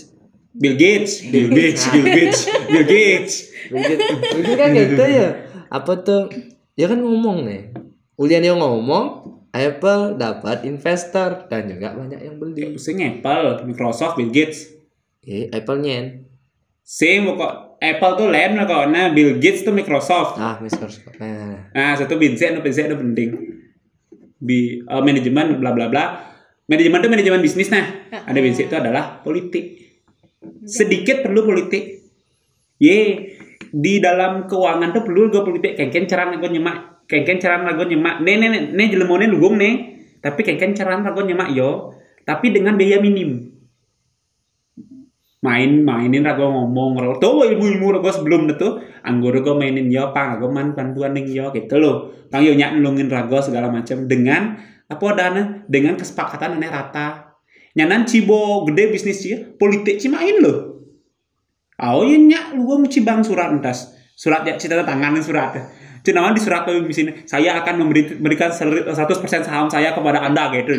Bill 0.54 0.78
Gates. 0.78 1.26
Bill 1.34 1.50
Gates 1.50 1.84
Bill 1.89 2.06
Gates 2.06 2.39
Bill 2.70 2.86
Gates. 2.86 3.34
Gilbert 3.74 4.58
kan 4.58 4.70
gitu 4.78 5.04
ya. 5.04 5.28
Apa 5.74 6.06
tuh? 6.06 6.30
Ya 6.78 6.86
kan 6.86 7.02
ngomong 7.02 7.50
nih. 7.50 7.74
Ulian 8.18 8.46
yang 8.46 8.62
ngomong 8.62 9.26
Apple 9.54 10.18
dapat 10.18 10.66
investor 10.66 11.50
dan 11.50 11.70
juga 11.70 11.94
banyak 11.98 12.22
yang 12.22 12.38
beli. 12.38 12.78
Sing 12.78 13.02
Apple 13.02 13.66
Microsoft 13.66 14.18
Bill 14.18 14.30
Gates. 14.30 14.70
Eh 15.26 15.50
Apple 15.50 15.82
nya 15.82 16.22
sing 16.86 17.26
kok. 17.26 17.82
Apple 17.84 18.13
tuh 18.16 18.28
lain 18.30 18.54
lah 18.58 18.66
kok. 18.70 18.86
Nah 18.94 19.10
Bill 19.10 19.42
Gates 19.42 19.66
tuh 19.66 19.74
Microsoft. 19.74 20.38
Ah 20.38 20.62
Microsoft. 20.62 21.18
Nah. 21.18 21.74
Nah, 21.74 21.94
satu 21.98 22.16
Vincent, 22.16 22.56
itu 22.58 22.62
Vincent 22.62 22.88
itu 22.94 22.98
penting. 22.98 23.30
bi 24.44 24.84
eh, 24.84 25.02
manajemen 25.02 25.58
bla 25.58 25.72
bla 25.72 25.88
bla. 25.88 26.04
Manajemen 26.68 27.00
itu 27.00 27.10
manajemen 27.10 27.42
bisnis 27.42 27.72
nah. 27.72 27.86
Ah. 28.12 28.30
Ada 28.30 28.39
bisnis 28.39 28.70
itu 28.70 28.76
adalah 28.76 29.24
politik. 29.24 29.83
Sedikit 30.63 31.23
perlu 31.23 31.43
politik. 31.43 32.03
Ye, 32.79 32.99
di 33.71 33.93
dalam 34.03 34.45
keuangan 34.45 34.91
tuh 34.91 35.03
perlu 35.08 35.32
gue 35.32 35.43
politik. 35.43 35.71
Kengken 35.79 36.06
cara 36.06 36.29
gue 36.36 36.51
nyemak, 36.51 37.08
kengken 37.08 37.38
cara 37.39 37.63
gue 37.63 37.88
nyemak. 37.89 38.21
Nih 38.21 38.36
nih, 38.39 38.49
nih 38.75 38.88
jelemone 38.91 39.25
lugung 39.27 39.56
nih. 39.56 39.73
Tapi 40.19 40.39
kengken 40.43 40.75
cara 40.75 40.99
gue 40.99 41.25
nyemak 41.25 41.51
yo. 41.56 41.95
Tapi 42.23 42.56
dengan 42.56 42.79
biaya 42.79 42.99
minim. 43.03 43.53
Main 45.43 45.84
mainin 45.84 46.23
rago 46.23 46.47
ngomong 46.47 46.95
rago 46.95 47.19
tuh 47.19 47.43
ilmu 47.43 47.67
ilmu 47.75 47.99
rago 47.99 48.08
sebelum 48.15 48.47
itu 48.47 48.79
anggoro 49.03 49.43
gue 49.43 49.51
mainin 49.60 49.91
yo 49.91 50.15
pang 50.15 50.39
rago 50.39 50.47
man 50.47 50.71
bantuan 50.71 51.12
ning 51.12 51.27
yo 51.27 51.51
gitu 51.51 51.84
loh 51.84 52.15
pang 52.32 52.39
yo 52.47 52.56
nyak 52.56 52.79
nulungin 52.79 53.12
rago 53.12 53.43
segala 53.43 53.67
macam 53.67 54.08
dengan 54.08 54.56
apa 54.88 55.03
dana 55.12 55.67
dengan 55.67 55.99
kesepakatan 55.99 56.56
aneh 56.56 56.71
rata 56.71 57.33
nyanan 57.73 58.05
cibo 58.05 58.65
gede 58.69 58.93
bisnis 58.93 59.21
sih 59.21 59.33
politik 59.57 59.97
cimain 59.97 60.39
loh 60.41 60.73
Oh 61.83 62.05
iya 62.05 62.21
nyak 62.21 62.53
lu 62.53 62.69
gua 62.69 62.77
mesti 62.79 63.01
bang 63.01 63.25
surat 63.25 63.49
entas 63.49 63.91
surat 64.13 64.45
ya 64.45 64.55
cita 64.55 64.77
tangan 64.86 65.17
surat 65.19 65.57
Cuman 66.03 66.36
di 66.36 66.41
surat 66.43 66.67
tuh 66.67 66.83
di 66.83 66.91
sini 66.91 67.23
saya 67.23 67.63
akan 67.63 67.79
memberi, 67.79 68.19
memberikan 68.19 68.51
100% 68.51 68.91
saham 69.23 69.71
saya 69.71 69.95
kepada 69.95 70.19
anda 70.19 70.51
gitu 70.51 70.75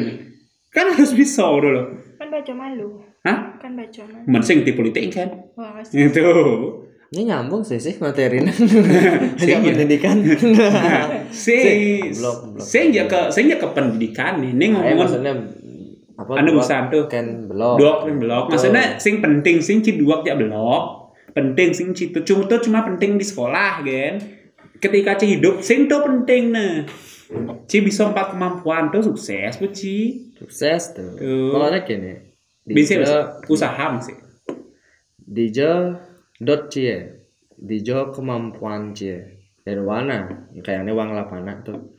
kan 0.68 0.92
harus 0.92 1.16
bisa 1.16 1.48
dulu 1.48 1.96
Kan 2.14 2.30
baca 2.30 2.52
malu. 2.54 3.02
Hah? 3.26 3.58
Kan 3.58 3.74
baca 3.74 4.02
malu. 4.06 4.24
mensing 4.28 4.62
di 4.62 4.72
politik 4.76 5.10
kan 5.10 5.28
Wah, 5.58 5.80
itu 5.80 6.20
Ini 7.14 7.30
nyambung 7.30 7.62
sih 7.62 7.78
sih 7.78 7.94
materinya. 8.02 8.50
Sing 9.38 9.54
Agak 9.54 9.62
ya. 9.62 9.70
pendidikan. 9.70 10.16
blok. 12.10 12.58
sing 12.58 12.90
ya 12.90 13.06
ke 13.06 13.30
sing 13.30 13.46
ya 13.46 13.54
ke 13.54 13.66
pendidikan 13.70 14.42
nih 14.42 14.50
ini 14.50 14.66
ngomong 14.74 14.98
apa? 16.14 16.32
Anu 16.38 16.58
urusan 16.58 16.82
tuh. 16.90 17.04
Kan 17.10 17.50
blok. 17.50 17.76
blok 17.78 17.98
nih 18.06 18.16
blok 18.22 18.44
maksudnya 18.54 18.98
sing 19.02 19.18
penting 19.18 19.58
sing 19.58 19.82
ci 19.82 19.98
dua 19.98 20.22
ya 20.22 20.38
blok 20.38 21.16
penting 21.34 21.74
sing 21.74 21.90
ci 21.90 22.14
itu 22.14 22.22
cuma 22.22 22.46
tuh 22.46 22.62
cuma 22.62 22.86
penting 22.86 23.18
di 23.18 23.26
sekolah 23.26 23.82
kan 23.82 24.14
ketika 24.78 25.18
ci 25.18 25.34
hidup 25.38 25.58
sing 25.58 25.90
tuh 25.90 26.06
penting 26.06 26.54
nah 26.54 26.86
ci 27.66 27.82
bisa 27.82 28.06
empat 28.06 28.36
kemampuan 28.36 28.94
tuh 28.94 29.02
sukses 29.02 29.58
bu 29.58 29.66
ci 29.74 30.24
Sukses 30.34 30.98
tuh. 30.98 31.14
Tuh. 31.14 31.54
Pokoknya 31.54 31.80
gini. 31.86 32.12
bisa 32.64 33.38
usaha 33.46 33.96
sih 34.02 34.18
Dijo 35.24 35.94
dot 36.42 36.68
cie. 36.68 37.24
Dijo 37.54 38.12
kemampuan 38.12 38.92
cie. 38.92 39.46
Dan 39.64 39.88
warna 39.88 40.48
kayaknya 40.60 40.92
uang 40.92 41.16
lapana 41.16 41.64
tuh. 41.64 41.96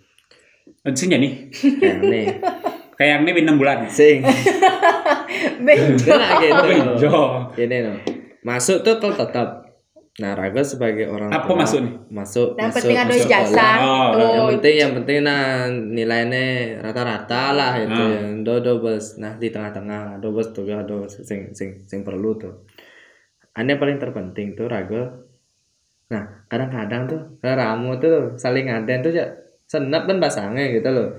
sing 0.93 1.09
ya 1.09 1.17
nih 1.17 1.49
Kayaknya 1.81 2.37
kayak 2.95 3.23
ini 3.23 3.43
enam 3.43 3.59
bulan 3.59 3.85
sing. 3.87 4.23
Benjo. 5.65 6.15
Gitu. 6.41 7.11
Ini 7.59 7.77
loh. 7.83 7.97
Masuk 8.41 8.81
tuh 8.81 8.97
tuh 8.97 9.13
tetap. 9.13 9.63
Nah, 10.15 10.31
Raga 10.31 10.63
sebagai 10.63 11.11
orang 11.11 11.27
Apa 11.27 11.43
tua, 11.43 11.59
masuk 11.59 11.79
nih? 11.83 11.93
Masuk. 12.07 12.55
Yang 12.55 12.71
masuk, 12.71 12.77
penting 12.79 12.95
ada 12.95 13.13
ijazah. 13.19 13.51
sekolah. 13.51 13.75
Oh, 13.83 14.07
Tuh. 14.15 14.23
yang 14.23 14.47
penting 14.47 14.75
yang 14.79 14.91
penting 14.95 15.17
nah 15.27 15.43
nilainya 15.67 16.45
rata-rata 16.79 17.43
lah 17.51 17.75
itu 17.75 17.91
Ah. 17.91 18.23
yang 18.23 18.39
do 18.39 18.63
do 18.63 18.79
bos 18.79 19.19
nah 19.19 19.35
di 19.35 19.51
tengah-tengah 19.51 20.23
do 20.23 20.31
bos 20.31 20.55
tuh 20.55 20.63
do 20.63 21.03
sing 21.11 21.51
sing 21.51 21.83
sing 21.83 21.99
perlu 22.07 22.31
tuh 22.39 22.63
Ane 23.59 23.75
paling 23.75 23.99
terpenting 23.99 24.55
tuh 24.55 24.71
raga 24.71 25.19
nah 26.07 26.23
kadang-kadang 26.47 27.11
tuh 27.11 27.21
ramu 27.43 27.99
tuh 27.99 28.39
saling 28.39 28.71
ngaden 28.71 29.03
tuh 29.03 29.11
ya 29.11 29.27
senap 29.67 30.07
kan 30.07 30.15
pasangnya 30.23 30.71
gitu 30.71 30.95
loh 30.95 31.11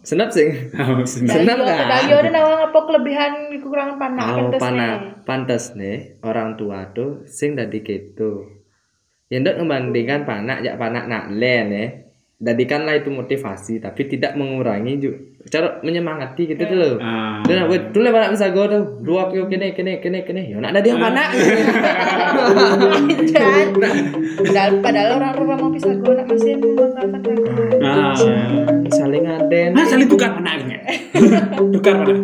senap 0.00 0.30
sing 0.30 0.48
Dari 0.70 1.04
senap 1.04 1.58
kan 1.58 1.84
dari 1.86 2.08
yo 2.08 2.16
ada 2.18 2.30
nawang 2.30 2.60
apa 2.64 2.78
kelebihan 2.86 3.32
kekurangan 3.52 3.96
panak 3.98 4.24
Oh, 4.24 4.34
pantes 4.38 4.60
panah 4.60 4.92
nih. 4.94 5.00
pantes 5.22 5.64
nih 5.74 5.96
orang 6.22 6.54
tua 6.56 6.78
tuh 6.90 7.26
sing 7.26 7.54
dadi 7.54 7.82
gitu. 7.82 8.46
Ya 9.28 9.42
ndak 9.42 9.60
membandingkan 9.60 10.24
panak 10.24 10.64
ya 10.64 10.78
panak 10.80 11.04
nak 11.04 11.28
len 11.30 11.66
ya. 11.68 11.86
Dadikanlah 12.38 13.02
itu 13.02 13.10
motivasi 13.10 13.82
tapi 13.82 14.06
tidak 14.06 14.38
mengurangi 14.38 14.94
juga 15.02 15.18
cara 15.50 15.68
menyemangati 15.82 16.54
gitu 16.54 16.62
tuh 16.62 16.78
loh. 16.78 16.94
ah 17.02 17.42
Dan 17.42 17.66
aku 17.66 17.90
dulu 17.90 18.14
panak 18.14 18.30
bisa 18.38 18.54
gue 18.54 18.64
tuh 18.70 18.82
dua 19.02 19.26
kilo 19.26 19.50
kene 19.50 19.74
kene 19.74 19.98
kene 19.98 20.22
kene. 20.22 20.42
Ya 20.46 20.62
nak 20.62 20.70
ada 20.70 20.80
dia. 20.84 20.94
Dan 23.34 23.66
padahal, 24.38 24.70
padahal 24.78 25.08
orang 25.18 25.32
rumah 25.34 25.56
mau 25.58 25.70
pisah 25.74 25.98
gue 25.98 26.12
nak 26.14 26.26
masih 26.30 26.54
raga. 26.62 26.86
ah 27.82 28.14
saling 28.86 29.22
ngaden. 29.26 29.70
ah 29.74 29.86
saling 29.86 30.06
tukar 30.06 30.30
mana 30.34 30.54
akhirnya 30.54 30.78
tukar 31.74 31.94
mana 32.02 32.14